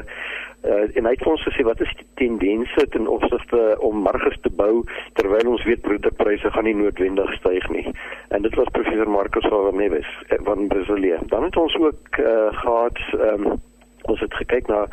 uh 0.70 0.96
en 0.96 1.04
hy 1.04 1.10
het 1.10 1.26
ons 1.26 1.42
gesê 1.42 1.62
wat 1.62 1.80
is 1.80 1.94
die 1.96 2.06
tendense 2.14 2.88
ten 2.88 3.06
opsigte 3.06 3.76
om 3.78 3.96
marges 3.96 4.38
te 4.40 4.50
bou 4.50 4.84
terwyl 5.12 5.50
ons 5.50 5.64
weet 5.64 5.80
produkpryse 5.80 6.50
gaan 6.50 6.64
nie 6.64 6.74
noodwendig 6.74 7.32
styg 7.32 7.68
nie. 7.68 7.86
En 8.28 8.42
dit 8.42 8.54
was 8.54 8.68
professor 8.72 9.08
Marcus 9.08 9.46
van 9.48 9.76
Neves 9.76 10.10
van 10.28 10.66
Brasilia. 10.66 11.18
Dan 11.26 11.42
het 11.42 11.56
ons 11.56 11.76
ook 11.76 12.18
uh 12.18 12.48
gehad 12.50 12.98
um 13.12 13.60
ons 14.08 14.20
het 14.20 14.34
gekyk 14.34 14.66
na 14.70 14.86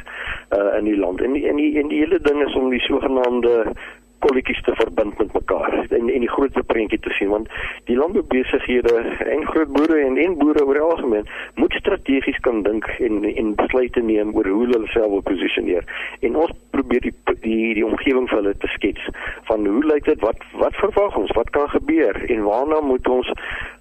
uh 0.55 0.77
in 0.77 0.85
die 0.85 0.97
land. 0.97 1.21
En 1.21 1.33
die, 1.33 1.47
en 1.47 1.55
die 1.55 1.71
en 1.79 1.87
die 1.87 2.03
hele 2.03 2.19
ding 2.19 2.43
is 2.45 2.55
om 2.55 2.69
die 2.69 2.83
sogenaamde 2.87 3.73
kolletjies 4.19 4.61
te 4.63 4.75
verbind 4.75 5.17
met 5.17 5.33
mekaar 5.33 5.73
en 5.89 6.09
en 6.09 6.23
die 6.25 6.29
groter 6.29 6.63
prentjie 6.63 6.99
te 6.99 7.11
sien 7.17 7.29
want 7.33 7.51
die 7.89 7.97
landboubesighede 7.97 8.95
en 9.35 9.45
groot 9.47 9.71
boere 9.77 9.99
en 10.05 10.17
en 10.17 10.37
boere 10.41 10.65
oor 10.65 10.79
algemeen 10.87 11.27
moet 11.55 11.77
strategies 11.79 12.39
kan 12.47 12.63
dink 12.67 12.87
en 13.07 13.23
en 13.31 13.55
besluite 13.61 14.03
neem 14.11 14.33
oor 14.35 14.47
hoe 14.47 14.65
hulle 14.65 14.91
self 14.95 15.11
wil 15.15 15.25
posisioneer 15.31 15.87
en 16.19 16.35
ons 16.43 16.55
probeer 16.75 17.07
die 17.07 17.15
die 17.45 17.73
die 17.79 17.85
omgewing 17.85 18.27
vir 18.31 18.41
hulle 18.41 18.55
te 18.63 18.71
skets 18.75 19.07
van 19.51 19.67
hoe 19.67 19.83
lyk 19.93 20.11
dit 20.11 20.27
wat 20.27 20.43
wat 20.63 20.79
verwag 20.83 21.17
ons 21.23 21.35
wat 21.39 21.51
kan 21.55 21.69
gebeur 21.75 22.23
en 22.27 22.43
waarna 22.51 22.81
moet 22.91 23.07
ons 23.07 23.31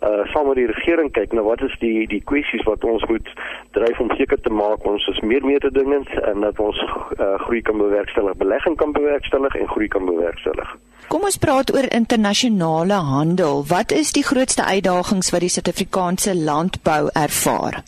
uh 0.02 0.24
saam 0.32 0.46
met 0.46 0.58
die 0.60 0.66
regering 0.70 1.10
kyk 1.12 1.32
nou 1.32 1.44
wat 1.46 1.62
is 1.66 1.74
die 1.82 2.06
die 2.06 2.20
kwessies 2.30 2.62
wat 2.66 2.84
ons 2.84 3.04
moet 3.10 3.30
dryf 3.76 3.98
om 4.00 4.10
seker 4.16 4.40
te 4.40 4.52
maak 4.54 4.86
ons 4.86 5.06
is 5.12 5.20
meer 5.20 5.44
mededingend 5.44 6.10
en 6.22 6.40
dat 6.46 6.58
ons 6.62 6.78
uh, 6.84 7.34
groei 7.46 7.62
kan 7.62 7.78
bewerkstellig 7.78 8.36
belegging 8.38 8.76
kan 8.76 8.92
bewerkstellig 8.92 9.54
en 9.54 9.68
groei 9.68 9.88
kan 9.88 10.06
bewerkstellig. 10.06 10.76
Kom 11.08 11.24
ons 11.24 11.38
praat 11.40 11.72
oor 11.74 11.86
internasionale 11.90 13.00
handel. 13.10 13.64
Wat 13.66 13.92
is 13.96 14.12
die 14.12 14.24
grootste 14.24 14.64
uitdagings 14.64 15.30
wat 15.32 15.40
die 15.40 15.52
Suid-Afrikaanse 15.52 16.34
landbou 16.36 17.08
ervaar? 17.16 17.80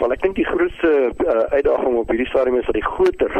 Wel, 0.00 0.12
ek 0.12 0.22
dink 0.22 0.36
die 0.36 0.48
grootste 0.48 0.90
uh, 1.08 1.40
uitdaging 1.56 1.96
op 2.02 2.12
hierdie 2.12 2.28
stadium 2.28 2.60
is 2.60 2.68
dat 2.68 2.78
die 2.78 2.86
groter 2.86 3.32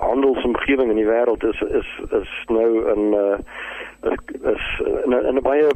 handelsomgewing 0.00 0.90
in 0.90 1.00
die 1.00 1.08
wêreld 1.08 1.44
is 1.44 1.60
is 1.80 1.88
is 2.20 2.30
nou 2.48 2.68
in 2.92 3.02
uh, 3.14 3.38
is 4.52 4.68
in 5.04 5.16
'n 5.36 5.42
baie 5.44 5.68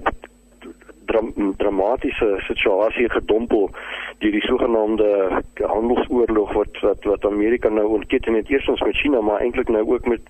dram, 1.07 1.33
dramatiese 1.57 2.35
situasie 2.47 3.09
gedompel 3.11 3.71
deur 4.19 4.35
die 4.37 4.45
sogenaamde 4.47 5.09
handelsoorlog 5.61 6.53
wat 6.53 6.81
wat 6.81 7.05
wat 7.05 7.27
Amerika 7.27 7.69
nou 7.69 7.87
ontketen 7.99 8.35
het 8.35 8.51
eers 8.51 8.69
ons 8.69 8.83
met 8.87 8.97
China 8.97 9.21
maar 9.21 9.41
eintlik 9.41 9.69
nou 9.69 9.85
ook 9.93 10.07
met 10.07 10.21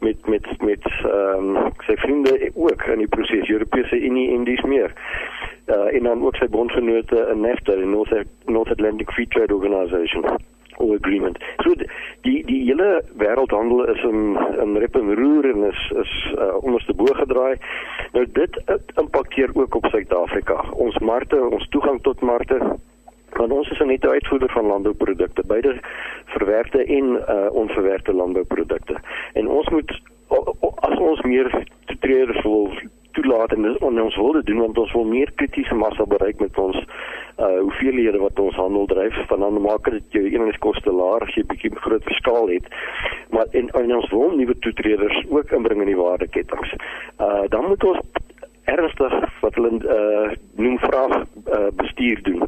met 0.00 0.26
met 0.26 0.46
met 0.60 0.84
ehm 1.04 1.56
um, 1.56 1.72
sy 1.86 1.96
vriende 1.96 2.50
ook 2.54 2.82
in 2.82 2.98
die 3.04 3.08
proses 3.08 3.48
Europese 3.48 4.00
Unie 4.00 4.34
en 4.34 4.44
dis 4.44 4.62
meer. 4.62 4.92
Uh, 5.68 5.94
en 5.94 6.02
dan 6.02 6.22
ook 6.24 6.36
sy 6.36 6.46
bondgenote 6.48 7.26
in 7.32 7.40
NAFTA, 7.40 7.74
die 7.76 7.86
North, 7.86 8.14
North 8.46 8.70
Atlantic 8.70 9.10
Free 9.12 9.26
Trade 9.28 9.54
Organization 9.54 10.24
or 10.78 10.94
agreement. 10.94 11.38
So 11.62 11.74
die 12.26 12.42
die 12.46 12.62
hele 12.64 13.02
wêreldhandel 13.20 13.84
is 13.94 14.02
in 14.02 14.38
in 14.62 14.76
rep 14.82 14.96
en 14.96 15.14
roer 15.14 15.50
en 15.50 15.64
is 15.70 15.80
is 16.02 16.12
uh, 16.34 16.54
onderste 16.62 16.94
bo 16.94 17.14
gedraai. 17.20 17.56
Nou 18.12 18.26
dit 18.32 18.60
impakteer 18.96 19.50
ook 19.54 19.74
op 19.74 19.86
Suid-Afrika. 19.90 20.64
Ons 20.72 20.98
markte, 20.98 21.40
ons 21.50 21.68
toegang 21.68 22.02
tot 22.02 22.20
markte 22.20 22.60
want 23.38 23.52
ons 23.52 23.70
is 23.70 23.78
'n 23.78 23.86
nette 23.86 24.08
uitvoerder 24.08 24.50
van 24.50 24.66
landbouprodukte, 24.66 25.42
beide 25.46 25.80
verwerkte 26.24 26.84
en 26.84 27.04
uh, 27.04 27.46
onverwerkte 27.50 28.12
landbouprodukte. 28.12 28.96
En 29.32 29.48
ons 29.48 29.68
moet 29.68 30.00
as 30.74 30.98
ons 30.98 31.20
meer 31.22 31.64
traders 32.00 32.42
wil 32.42 32.72
toelaat 33.12 33.52
en, 33.52 33.64
en 33.64 34.02
ons 34.02 34.16
wil 34.16 34.32
dit 34.32 34.46
doen 34.46 34.58
want 34.66 34.78
ons 34.78 34.92
wil 34.92 35.04
meer 35.04 35.32
kritiese 35.34 35.74
massa 35.74 36.06
bereik 36.06 36.40
met 36.40 36.58
ons 36.58 36.76
uh 37.38 37.58
hoeveelhede 37.62 38.18
wat 38.18 38.38
ons 38.42 38.56
handel 38.58 38.86
dryf 38.90 39.18
van 39.30 39.44
dan 39.44 39.60
maak 39.62 39.90
dit 39.90 40.16
jou 40.16 40.24
eenheidskoste 40.26 40.92
laer 40.92 41.22
as 41.26 41.36
jy 41.38 41.44
bietjie 41.46 41.70
groot 41.84 42.02
verskaal 42.10 42.48
het. 42.50 42.66
Maar 43.30 43.46
en, 43.60 43.70
en 43.78 43.94
ons 43.96 44.10
wil 44.10 44.34
nuwe 44.34 44.56
toetreders 44.64 45.20
ook 45.28 45.52
inbring 45.54 45.84
in 45.84 45.92
die 45.92 46.00
waardeketings. 46.00 46.74
Uh 47.22 47.44
dan 47.54 47.70
moet 47.70 47.84
ons 47.84 48.02
ernstig 48.64 49.14
wat 49.44 49.54
hulle 49.54 49.78
uh 49.78 50.34
noem 50.64 50.78
vraag 50.82 51.14
uh 51.20 51.70
bestuur 51.82 52.22
doen. 52.22 52.42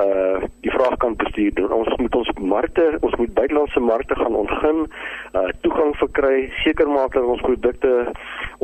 uh 0.00 0.40
die 0.64 0.72
vraagkant 0.72 1.16
bestuur 1.20 1.54
doen. 1.54 1.72
Ons 1.72 1.96
moet 1.96 2.14
ons 2.14 2.30
markte, 2.40 2.86
ons 3.00 3.14
moet 3.20 3.34
buitelandse 3.34 3.80
markte 3.80 4.16
gaan 4.16 4.38
ontgin, 4.44 4.86
uh 5.36 5.48
toegang 5.60 5.92
verkry, 6.00 6.48
seker 6.64 6.88
maak 6.88 7.12
dat 7.12 7.28
ons 7.28 7.44
produkte 7.44 7.92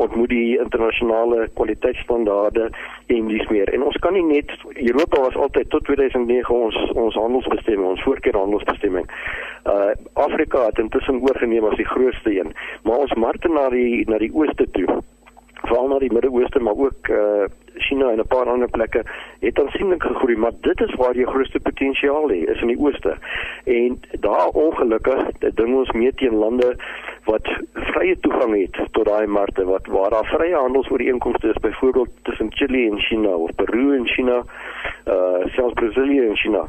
ontmoet 0.05 0.29
die 0.29 0.57
internasionale 0.59 1.49
kwaliteitsstandaarde 1.53 2.69
en 3.15 3.27
dis 3.27 3.47
meer. 3.53 3.73
En 3.73 3.83
ons 3.83 3.99
kan 4.03 4.13
nie 4.13 4.23
net 4.23 4.51
Europa 4.73 5.21
was 5.21 5.35
altyd 5.35 5.69
tot 5.69 5.83
2009 5.83 6.55
ons 6.55 6.79
ons 6.91 7.19
handelsbestemming, 7.19 7.87
ons 7.89 8.07
voorkeur 8.07 8.39
handelsbestemming. 8.39 9.07
Uh 9.67 9.91
Afrika 10.13 10.65
het 10.65 10.79
intussen 10.79 11.21
oorgeneem 11.21 11.65
as 11.69 11.79
die 11.79 11.87
grootste 11.87 12.35
een, 12.39 12.53
maar 12.83 13.05
ons 13.05 13.13
markte 13.13 13.51
na 13.51 13.69
die 13.69 14.05
na 14.09 14.17
die 14.17 14.33
ooste 14.33 14.67
toe 14.75 15.01
veral 15.69 15.89
na 15.91 15.99
die 15.99 16.13
Midde-Ooste 16.13 16.59
maar 16.59 16.77
ook 16.77 17.11
uh 17.11 17.47
China 17.79 18.09
en 18.11 18.19
'n 18.19 18.27
paar 18.27 18.49
ander 18.49 18.69
plekke 18.69 19.03
het 19.39 19.59
aansienlik 19.59 20.03
gegroei, 20.03 20.35
maar 20.35 20.51
dit 20.61 20.81
is 20.81 20.95
waar 20.95 21.13
die 21.13 21.25
grootste 21.25 21.59
potensiaal 21.59 22.27
lê, 22.27 22.49
is 22.51 22.61
in 22.61 22.67
die 22.67 22.79
ooste. 22.79 23.17
En 23.63 23.99
daar 24.19 24.47
ongelukkig, 24.47 25.31
dit 25.39 25.55
ding 25.55 25.75
ons 25.75 25.91
mee 25.91 26.13
teen 26.13 26.35
lande 26.35 26.75
wat 27.29 27.49
vrye 27.73 28.15
toegang 28.19 28.53
het 28.57 28.77
tot 28.91 29.05
daai 29.05 29.27
markte, 29.27 29.65
wat 29.65 29.87
waar 29.87 30.09
daar 30.09 30.25
vrye 30.25 30.55
handelsooreenkomste 30.55 31.49
is, 31.49 31.61
byvoorbeeld 31.61 32.09
tussen 32.21 32.49
Chili 32.53 32.87
en 32.89 32.99
China 32.99 33.29
of 33.29 33.55
Peru 33.55 33.95
en 33.95 34.07
China, 34.07 34.43
uh 35.05 35.45
selfs 35.55 35.73
Brasilië 35.73 36.25
en 36.27 36.37
China. 36.37 36.63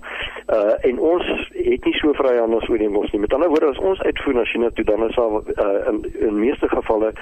Uh 0.57 0.75
en 0.89 0.99
ons 0.99 1.27
het 1.53 1.85
nie 1.85 1.95
so 2.01 2.13
vrye 2.13 2.41
handelsooreenkomste 2.41 3.17
nie. 3.17 3.25
Met 3.27 3.35
ander 3.35 3.49
woorde, 3.49 3.73
as 3.73 3.85
ons 3.93 4.03
uitvoer 4.03 4.35
na 4.35 4.45
China 4.45 4.71
toe, 4.75 4.85
dan 4.85 5.05
is 5.09 5.15
daar 5.15 5.37
uh 5.67 5.93
in 5.93 6.01
in 6.29 6.39
meeste 6.39 6.69
gevalle 6.69 7.13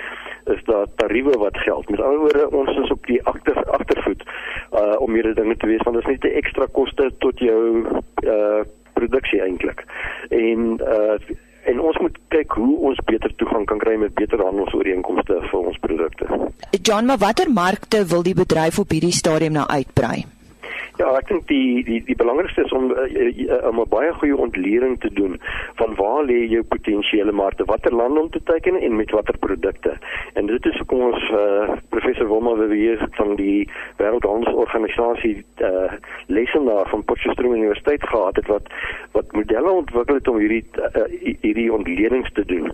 is 0.54 0.64
daar 0.64 0.86
tariewe 0.96 1.38
wat 1.38 1.58
geld. 1.58 1.90
Met 1.90 2.00
ander 2.00 2.18
woorde, 2.18 2.50
ons 2.50 2.76
is 2.76 2.90
op 2.90 3.06
die 3.06 3.22
agter 3.22 3.64
agtervoet 3.64 4.22
uh 4.72 5.00
om 5.00 5.14
hierdie 5.14 5.34
dinge 5.34 5.56
te 5.56 5.66
wees 5.66 5.82
want 5.82 5.96
dit 5.96 6.06
is 6.06 6.10
net 6.16 6.32
'n 6.32 6.38
ekstra 6.42 6.66
koste 6.72 7.12
tot 7.18 7.38
jou 7.38 7.86
uh 8.24 8.62
produksie 8.92 9.40
eintlik. 9.40 9.84
En 10.28 10.80
uh 10.82 11.18
en 11.68 11.80
ons 11.80 11.98
moet 12.00 12.16
kyk 12.32 12.56
hoe 12.60 12.76
ons 12.90 13.04
beter 13.10 13.34
toegang 13.40 13.66
kan 13.68 13.80
kry 13.82 13.96
met 14.00 14.14
beter 14.16 14.40
handelsooreenkomste 14.44 15.40
vir 15.50 15.60
ons 15.60 15.78
produkte. 15.84 16.28
John, 16.80 17.10
maar 17.10 17.20
watter 17.20 17.52
markte 17.52 18.04
wil 18.08 18.24
die 18.24 18.36
bedryf 18.38 18.78
op 18.78 18.96
hierdie 18.96 19.14
stadium 19.14 19.58
nou 19.58 19.66
uitbrei? 19.68 20.24
Ja, 20.98 21.12
ek 21.14 21.28
dink 21.30 21.44
die 21.46 21.84
die 21.86 22.00
die 22.02 22.16
belangrikste 22.18 22.64
is 22.66 22.72
om 22.74 22.88
uh, 22.90 23.04
uh, 23.06 23.58
om 23.68 23.78
'n 23.78 23.90
baie 23.90 24.10
goeie 24.18 24.36
ontlering 24.36 24.96
te 25.00 25.10
doen 25.14 25.36
van 25.78 25.94
waar 25.94 26.24
lê 26.26 26.38
jou 26.50 26.62
potensiële 26.62 27.32
markte, 27.32 27.64
watter 27.70 27.94
lande 27.94 28.20
om 28.20 28.30
te 28.30 28.42
teiken 28.42 28.80
en 28.80 28.96
met 28.96 29.14
watter 29.14 29.38
produkte. 29.38 29.94
En 30.34 30.46
dit 30.46 30.66
is 30.66 30.78
hoekom 30.78 31.00
ons 31.12 31.30
uh, 31.30 31.76
professor 31.88 32.26
Wilma 32.26 32.56
Wewier 32.58 33.06
van 33.10 33.36
die 33.36 33.68
Wêreldhandelsorganisasie 34.02 35.44
uh, 35.62 35.92
lesenaar 36.26 36.90
van 36.90 37.04
Potchefstroom 37.04 37.54
Universiteit 37.54 38.02
gehad 38.02 38.36
het 38.36 38.46
wat 38.46 38.66
wat 39.12 39.32
modelle 39.32 39.70
ontwikkel 39.70 40.14
het 40.14 40.28
om 40.28 40.42
hierdie 40.42 40.64
uh, 40.82 41.06
hierdie 41.40 41.72
ontledings 41.72 42.32
te 42.32 42.44
doen. 42.44 42.72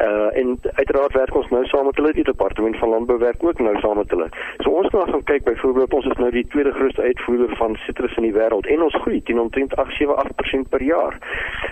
Uh 0.00 0.28
en 0.40 0.58
uiteraard 0.62 1.12
werk 1.12 1.34
ons 1.34 1.48
nou 1.50 1.64
saam 1.66 1.84
met 1.84 1.96
hulle 1.96 2.12
die 2.12 2.24
departement 2.24 2.76
van 2.76 2.88
landbou 2.88 3.18
werk 3.18 3.42
ook 3.44 3.58
nou 3.58 3.74
saam 3.80 3.96
met 3.96 4.10
hulle. 4.10 4.28
So 4.64 4.70
ons 4.70 4.88
gaan 4.90 5.24
kyk 5.24 5.44
byvoorbeeld 5.44 5.94
ons 5.94 6.06
is 6.06 6.20
nou 6.22 6.30
die 6.30 6.46
tweede 6.46 6.72
grootste 6.72 7.02
uitvoerder 7.02 7.56
van 7.56 7.76
sitrus 7.84 8.16
in 8.16 8.28
die 8.28 8.36
wêreld 8.36 8.66
en 8.66 8.82
ons 8.82 9.00
groei 9.02 9.22
teen 9.22 9.40
omtrent 9.40 9.74
878% 9.76 10.68
per 10.68 10.82
jaar. 10.82 11.18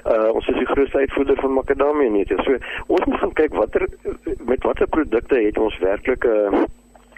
Uh 0.04 0.28
ons 0.32 0.48
is 0.48 0.58
die 0.58 0.70
grootste 0.72 0.98
uitvoerder 0.98 1.40
van 1.40 1.52
makadamia 1.52 2.10
neute. 2.10 2.36
So 2.44 2.58
ons 2.86 3.04
moet 3.04 3.20
gaan 3.22 3.36
kyk 3.42 3.54
watter 3.54 3.86
met 4.38 4.62
watter 4.62 4.88
produkte 4.88 5.40
het 5.46 5.58
ons 5.58 5.78
werklik 5.78 6.24
'n 6.24 6.54
uh, 6.54 6.66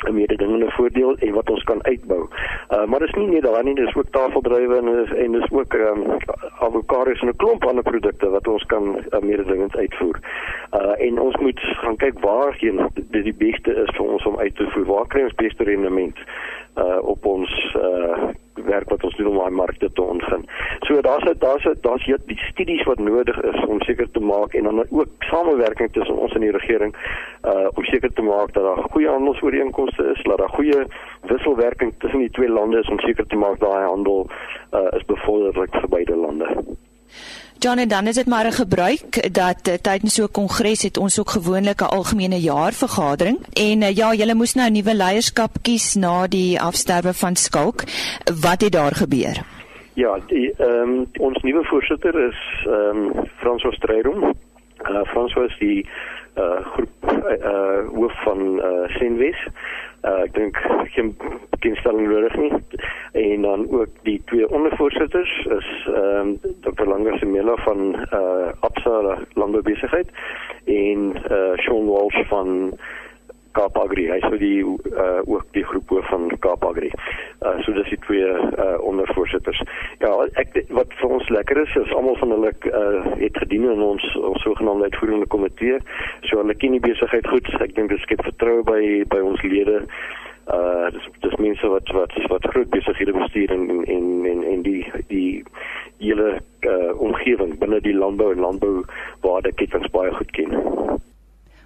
'n 0.09 0.15
mededingende 0.15 0.71
voordeel 0.71 1.17
en 1.17 1.33
wat 1.33 1.51
ons 1.51 1.63
kan 1.63 1.85
uitbou. 1.85 2.29
Uh 2.71 2.85
maar 2.85 3.01
dis 3.01 3.15
nie 3.15 3.27
net 3.27 3.43
daar 3.43 3.65
nie, 3.65 3.75
dis 3.75 3.95
ook 3.95 4.11
tafeldrywe 4.11 4.77
en 4.77 4.89
is, 5.05 5.13
en 5.13 5.33
dis 5.33 5.51
ook 5.51 5.75
ehm 5.75 6.03
um, 6.03 6.17
avokados 6.59 7.21
en 7.21 7.29
'n 7.29 7.37
klomp 7.37 7.65
ander 7.65 7.83
produkte 7.83 8.31
wat 8.31 8.49
ons 8.49 8.65
kan 8.67 8.97
uh, 8.97 9.21
mededingend 9.21 9.77
uitvoer. 9.77 10.19
Uh 10.73 11.07
en 11.07 11.21
ons 11.21 11.37
moet 11.37 11.61
gaan 11.61 11.97
kyk 11.97 12.19
waarheen 12.19 12.81
dit 12.95 13.25
die 13.25 13.39
beste 13.39 13.75
is 13.75 13.91
vir 13.97 14.07
ons 14.07 14.27
om 14.27 14.39
uit 14.39 14.57
te 14.57 14.67
voer. 14.71 14.85
Waar 14.85 15.07
kry 15.07 15.23
ons 15.23 15.35
beste 15.35 15.65
rendement? 15.65 16.19
uh 16.77 16.99
op 17.03 17.25
ons 17.25 17.77
uh 17.77 18.29
werk 18.65 18.91
wat 18.91 19.05
ons 19.05 19.17
doen 19.17 19.27
om 19.27 19.39
daai 19.39 19.51
markte 19.51 19.91
te 19.93 20.03
ontgin. 20.03 20.45
So 20.87 21.01
daar's 21.01 21.25
daar's 21.39 21.67
daar's 21.81 22.05
hier 22.05 22.19
die 22.27 22.39
studies 22.51 22.83
wat 22.89 22.99
nodig 22.99 23.41
is 23.43 23.65
om 23.65 23.81
seker 23.81 24.11
te 24.11 24.21
maak 24.21 24.55
en 24.55 24.69
dan 24.69 24.85
ook 24.91 25.09
samewerking 25.19 25.93
tussen 25.93 26.17
ons 26.17 26.33
en 26.33 26.41
die 26.47 26.57
regering 26.57 26.95
uh 27.45 27.69
om 27.75 27.85
seker 27.85 28.13
te 28.13 28.23
maak 28.23 28.53
dat 28.53 28.65
daar 28.65 28.83
goeie 28.91 29.09
handelsooreenkomste 29.09 30.11
is, 30.15 30.23
dat 30.23 30.39
daar 30.39 30.55
goeie 30.59 30.85
wisselwerking 31.23 31.95
tussen 31.99 32.19
die 32.19 32.31
twee 32.31 32.49
lande 32.49 32.79
is 32.79 32.89
om 32.89 32.99
seker 32.99 33.27
te 33.27 33.37
maak 33.37 33.59
daai 33.61 33.85
handel 33.85 34.31
uh 34.73 34.87
is 34.97 35.05
bevorderlik 35.05 35.75
vir 35.81 35.89
beide 35.89 36.17
lande. 36.17 36.49
John 37.63 37.79
en 37.79 37.89
dan 37.89 38.07
is 38.07 38.15
dit 38.15 38.27
maar 38.27 38.47
'n 38.47 38.53
gebruik 38.53 39.35
dat 39.35 39.69
uh, 39.69 39.75
tydens 39.75 40.15
so 40.15 40.25
'n 40.25 40.31
kongres 40.33 40.83
het 40.83 40.97
ons 40.97 41.21
ook 41.21 41.31
gewoonlik 41.31 41.81
'n 41.81 41.95
algemene 41.99 42.41
jaarvergadering 42.41 43.39
en 43.53 43.83
uh, 43.83 43.97
ja, 43.97 44.15
julle 44.15 44.35
moes 44.35 44.55
nou 44.55 44.71
nuwe 44.71 44.95
leierskap 44.95 45.51
kies 45.63 45.95
na 45.95 46.27
die 46.27 46.61
afsterwe 46.61 47.13
van 47.15 47.37
Skalk. 47.37 47.83
Wat 48.41 48.61
het 48.61 48.73
daar 48.73 48.95
gebeur? 48.95 49.37
Ja, 49.95 50.19
die 50.27 50.55
ehm 50.57 50.89
um, 50.89 51.07
ons 51.19 51.43
nuwe 51.43 51.65
voorsitter 51.65 52.29
is 52.29 52.41
ehm 52.67 52.97
um, 52.97 53.13
Frans 53.37 53.65
Ostreidom. 53.65 54.35
Uh, 54.91 55.05
Frans 55.05 55.33
was 55.33 55.59
die 55.59 55.89
uh 56.37 56.61
groep 56.73 56.89
uh 57.45 57.89
hoof 57.95 58.23
van 58.23 58.41
uh 58.59 58.89
Senwes. 58.89 59.47
Uh 60.03 60.23
ek 60.25 60.35
dink 60.35 60.57
geen 60.95 61.17
kennisstelling 61.61 62.09
nodig 62.09 62.37
nie. 62.37 62.53
En 63.13 63.43
dan 63.43 63.67
ook 63.71 63.89
die 64.03 64.23
twee 64.25 64.49
ondervoorsitters 64.49 65.33
is 65.59 65.69
ehm 65.87 66.29
um, 66.29 66.39
Dr. 66.65 66.87
Langer 66.89 67.19
Semela 67.19 67.57
van 67.57 67.95
uh 68.13 68.49
Absa 68.61 69.19
Landboubesigheid 69.35 70.09
en 70.65 71.13
uh 71.31 71.57
Shaun 71.57 71.87
Walsh 71.87 72.23
van 72.29 72.73
Kaap 73.53 73.77
Agri. 73.79 74.07
Hy 74.11 74.21
sou 74.25 74.39
die 74.39 74.61
uh 74.63 75.21
ook 75.25 75.47
die 75.57 75.65
groep 75.65 75.89
hoof 75.89 76.07
van 76.13 76.29
Kaap 76.45 76.65
Agri. 76.65 76.91
Uh 77.43 77.57
so 77.65 77.73
dis 77.73 77.91
die 77.91 77.99
twee 78.07 78.31
uh 78.31 78.77
ondervoorsitters. 78.87 79.63
Ja, 80.05 80.13
ek 80.43 80.61
wat 80.77 80.95
vir 81.01 81.17
ons 81.19 81.29
lekker 81.29 81.63
is, 81.65 81.75
is 81.83 81.95
almal 81.97 82.19
van 82.23 82.35
hulle 82.37 82.53
uh 82.71 83.13
het 83.23 83.43
gedien 83.43 83.69
in 83.73 83.83
ons 83.83 84.07
ons 84.17 84.43
sogenaamde 84.47 84.91
uitvoerende 84.91 85.27
komitee. 85.27 85.79
So 86.29 86.43
hulle 86.43 86.55
ken 86.55 86.79
die 86.79 86.85
besigheid 86.87 87.27
goed. 87.27 87.51
Ek 87.61 87.75
dink 87.75 87.93
dit 87.95 88.03
skep 88.07 88.25
vertroue 88.27 88.67
by 88.67 88.83
by 89.11 89.23
ons 89.33 89.43
lede. 89.43 89.83
Uh 90.51 90.89
dis 90.95 91.11
dis 91.27 91.37
mense 91.43 91.75
wat 91.75 91.91
wat 91.95 92.17
wat 92.33 92.49
groot 92.55 92.71
besighede 92.71 93.13
bestuur 93.19 93.53
en 93.55 93.69
en 93.85 94.09
en 94.31 94.43
en 94.55 94.63
die 94.67 94.83
die 95.13 95.45
hele 95.99 96.39
uh 96.67 96.91
omgewing 96.99 97.59
binne 97.59 97.81
die 97.85 97.95
landbou 97.95 98.33
en 98.33 98.47
landbou 98.47 98.75
waar 99.27 99.43
dit 99.43 99.55
ketens 99.63 99.91
baie 99.95 100.15
goed 100.15 100.31
ken. 100.39 100.57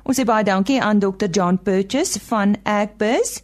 Ons 0.04 0.18
sê 0.20 0.24
baie 0.28 0.44
dankie 0.44 0.82
aan 0.84 1.00
Dr. 1.00 1.30
John 1.32 1.56
Purchase 1.56 2.20
van 2.28 2.58
Agbiz. 2.68 3.38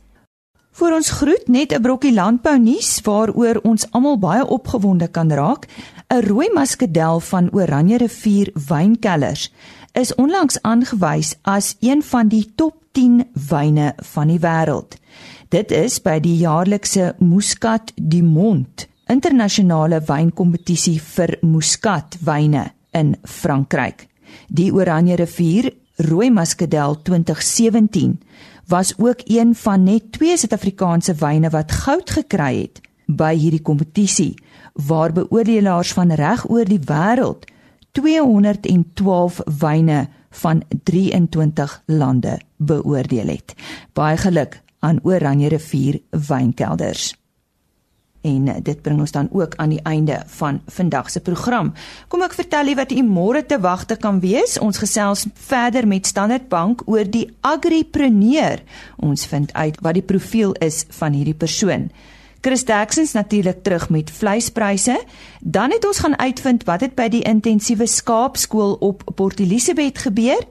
Vir 0.77 0.95
ons 0.95 1.11
groet 1.11 1.49
net 1.49 1.73
'n 1.73 1.83
brokkie 1.83 2.13
landbou 2.13 2.59
nuus 2.59 3.01
waaroor 3.05 3.61
ons 3.65 3.87
almal 3.93 4.19
baie 4.19 4.45
opgewonde 4.47 5.09
kan 5.09 5.31
raak. 5.31 5.67
'n 6.11 6.21
Rooi 6.29 6.51
muskedel 6.55 7.21
van 7.21 7.49
Oranje 7.53 7.97
rivier 7.97 8.53
wynkellers 8.69 9.51
is 9.93 10.15
onlangs 10.15 10.63
aangewys 10.63 11.35
as 11.43 11.77
een 11.81 12.03
van 12.03 12.29
die 12.29 12.53
top 12.55 12.75
10 12.93 13.25
wyne 13.33 13.95
van 13.97 14.29
die 14.29 14.39
wêreld. 14.39 14.97
Dit 15.49 15.71
is 15.71 16.03
by 16.03 16.21
die 16.21 16.37
jaarlikse 16.37 17.15
Muscat 17.19 17.93
du 17.97 18.23
Monde 18.23 18.87
internasionale 19.11 20.01
wynkompetisie 20.01 21.01
vir 21.01 21.39
muskatwyne 21.43 22.71
in 22.93 23.17
Frankryk. 23.25 24.07
Die 24.49 24.71
Oranje 24.73 25.17
rivier 25.17 25.73
Rooi 26.01 26.31
Muscadel 26.31 27.03
2017 27.03 28.21
was 28.67 28.95
ook 28.99 29.21
een 29.25 29.55
van 29.55 29.83
net 29.83 30.13
twee 30.13 30.37
Suid-Afrikaanse 30.37 31.15
wyne 31.15 31.51
wat 31.51 31.73
goud 31.73 32.11
gekry 32.11 32.61
het 32.61 32.81
by 33.05 33.35
hierdie 33.37 33.63
kompetisie 33.63 34.35
waar 34.89 35.13
beoordelaars 35.13 35.93
van 35.93 36.13
reg 36.17 36.47
oor 36.49 36.65
die 36.65 36.81
wêreld 36.89 37.45
212 37.93 39.41
wyne 39.61 40.09
van 40.31 40.63
23 40.85 41.83
lande 41.87 42.41
beoordeel 42.57 43.27
het. 43.27 43.55
Baie 43.93 44.17
geluk 44.17 44.63
aan 44.79 45.01
Oranje 45.03 45.49
rivier 45.49 46.01
wynkelders. 46.11 47.20
En 48.21 48.51
dit 48.63 48.83
bring 48.83 49.01
ons 49.01 49.13
dan 49.13 49.29
ook 49.33 49.55
aan 49.57 49.73
die 49.73 49.83
einde 49.83 50.23
van 50.27 50.61
vandag 50.67 51.11
se 51.11 51.21
program. 51.21 51.73
Kom 52.09 52.23
ek 52.23 52.37
vertel 52.37 52.69
u 52.73 52.75
wat 52.77 52.93
u 52.93 53.03
môre 53.07 53.41
te 53.47 53.57
wagte 53.61 53.97
kan 53.97 54.21
wees. 54.21 54.59
Ons 54.61 54.83
gesels 54.83 55.25
verder 55.35 55.89
met 55.89 56.07
Standard 56.07 56.49
Bank 56.49 56.85
oor 56.85 57.09
die 57.09 57.31
agripreneur. 57.41 58.61
Ons 58.97 59.25
vind 59.27 59.53
uit 59.57 59.81
wat 59.81 59.97
die 59.97 60.05
profiel 60.05 60.53
is 60.61 60.85
van 61.01 61.17
hierdie 61.17 61.37
persoon. 61.37 61.89
Chris 62.41 62.65
Daxons 62.65 63.13
natuurlik 63.13 63.63
terug 63.65 63.89
met 63.89 64.11
vleispryse. 64.11 65.01
Dan 65.41 65.73
het 65.73 65.87
ons 65.87 65.99
gaan 66.05 66.19
uitvind 66.19 66.65
wat 66.69 66.81
het 66.85 66.95
by 66.97 67.09
die 67.09 67.25
intensiewe 67.25 67.89
skaapskool 67.89 68.77
op 68.81 69.05
Port 69.17 69.41
Elizabeth 69.41 70.05
gebeur 70.05 70.45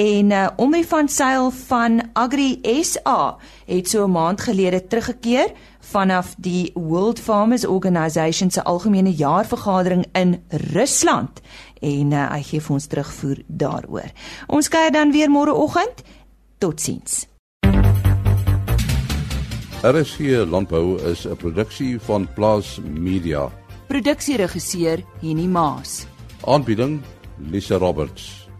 En 0.00 0.30
uh, 0.30 0.48
Omri 0.56 0.84
van 0.84 1.08
Sail 1.08 1.50
van 1.50 2.00
Agri 2.12 2.60
SA 2.82 3.36
het 3.66 3.88
so 3.88 4.06
'n 4.06 4.10
maand 4.10 4.40
gelede 4.40 4.86
teruggekeer 4.86 5.52
vanaf 5.80 6.34
die 6.38 6.70
World 6.74 7.20
Farmers 7.20 7.66
Organization 7.66 8.50
se 8.50 8.64
algemene 8.64 9.12
jaarvergadering 9.12 10.06
in 10.12 10.42
Rusland 10.48 11.40
en 11.80 12.12
uh, 12.12 12.32
hy 12.32 12.42
gee 12.42 12.60
vir 12.60 12.72
ons 12.72 12.86
terugvoer 12.86 13.42
daaroor. 13.46 14.10
Ons 14.46 14.68
kuier 14.68 14.92
dan 14.92 15.12
weer 15.12 15.30
môreoggend. 15.30 16.02
Totsiens. 16.58 17.26
RSG 19.82 20.20
Landbou 20.48 21.00
is 21.10 21.26
'n 21.26 21.36
produksie 21.36 22.00
van 22.00 22.28
Plaas 22.34 22.80
Media. 22.84 23.50
Produksieregisseur 23.86 25.04
Henny 25.20 25.46
Maas 25.46 26.06
Aanbieding 26.44 27.00
Lisa 27.36 27.76
Roberts. 27.76 28.39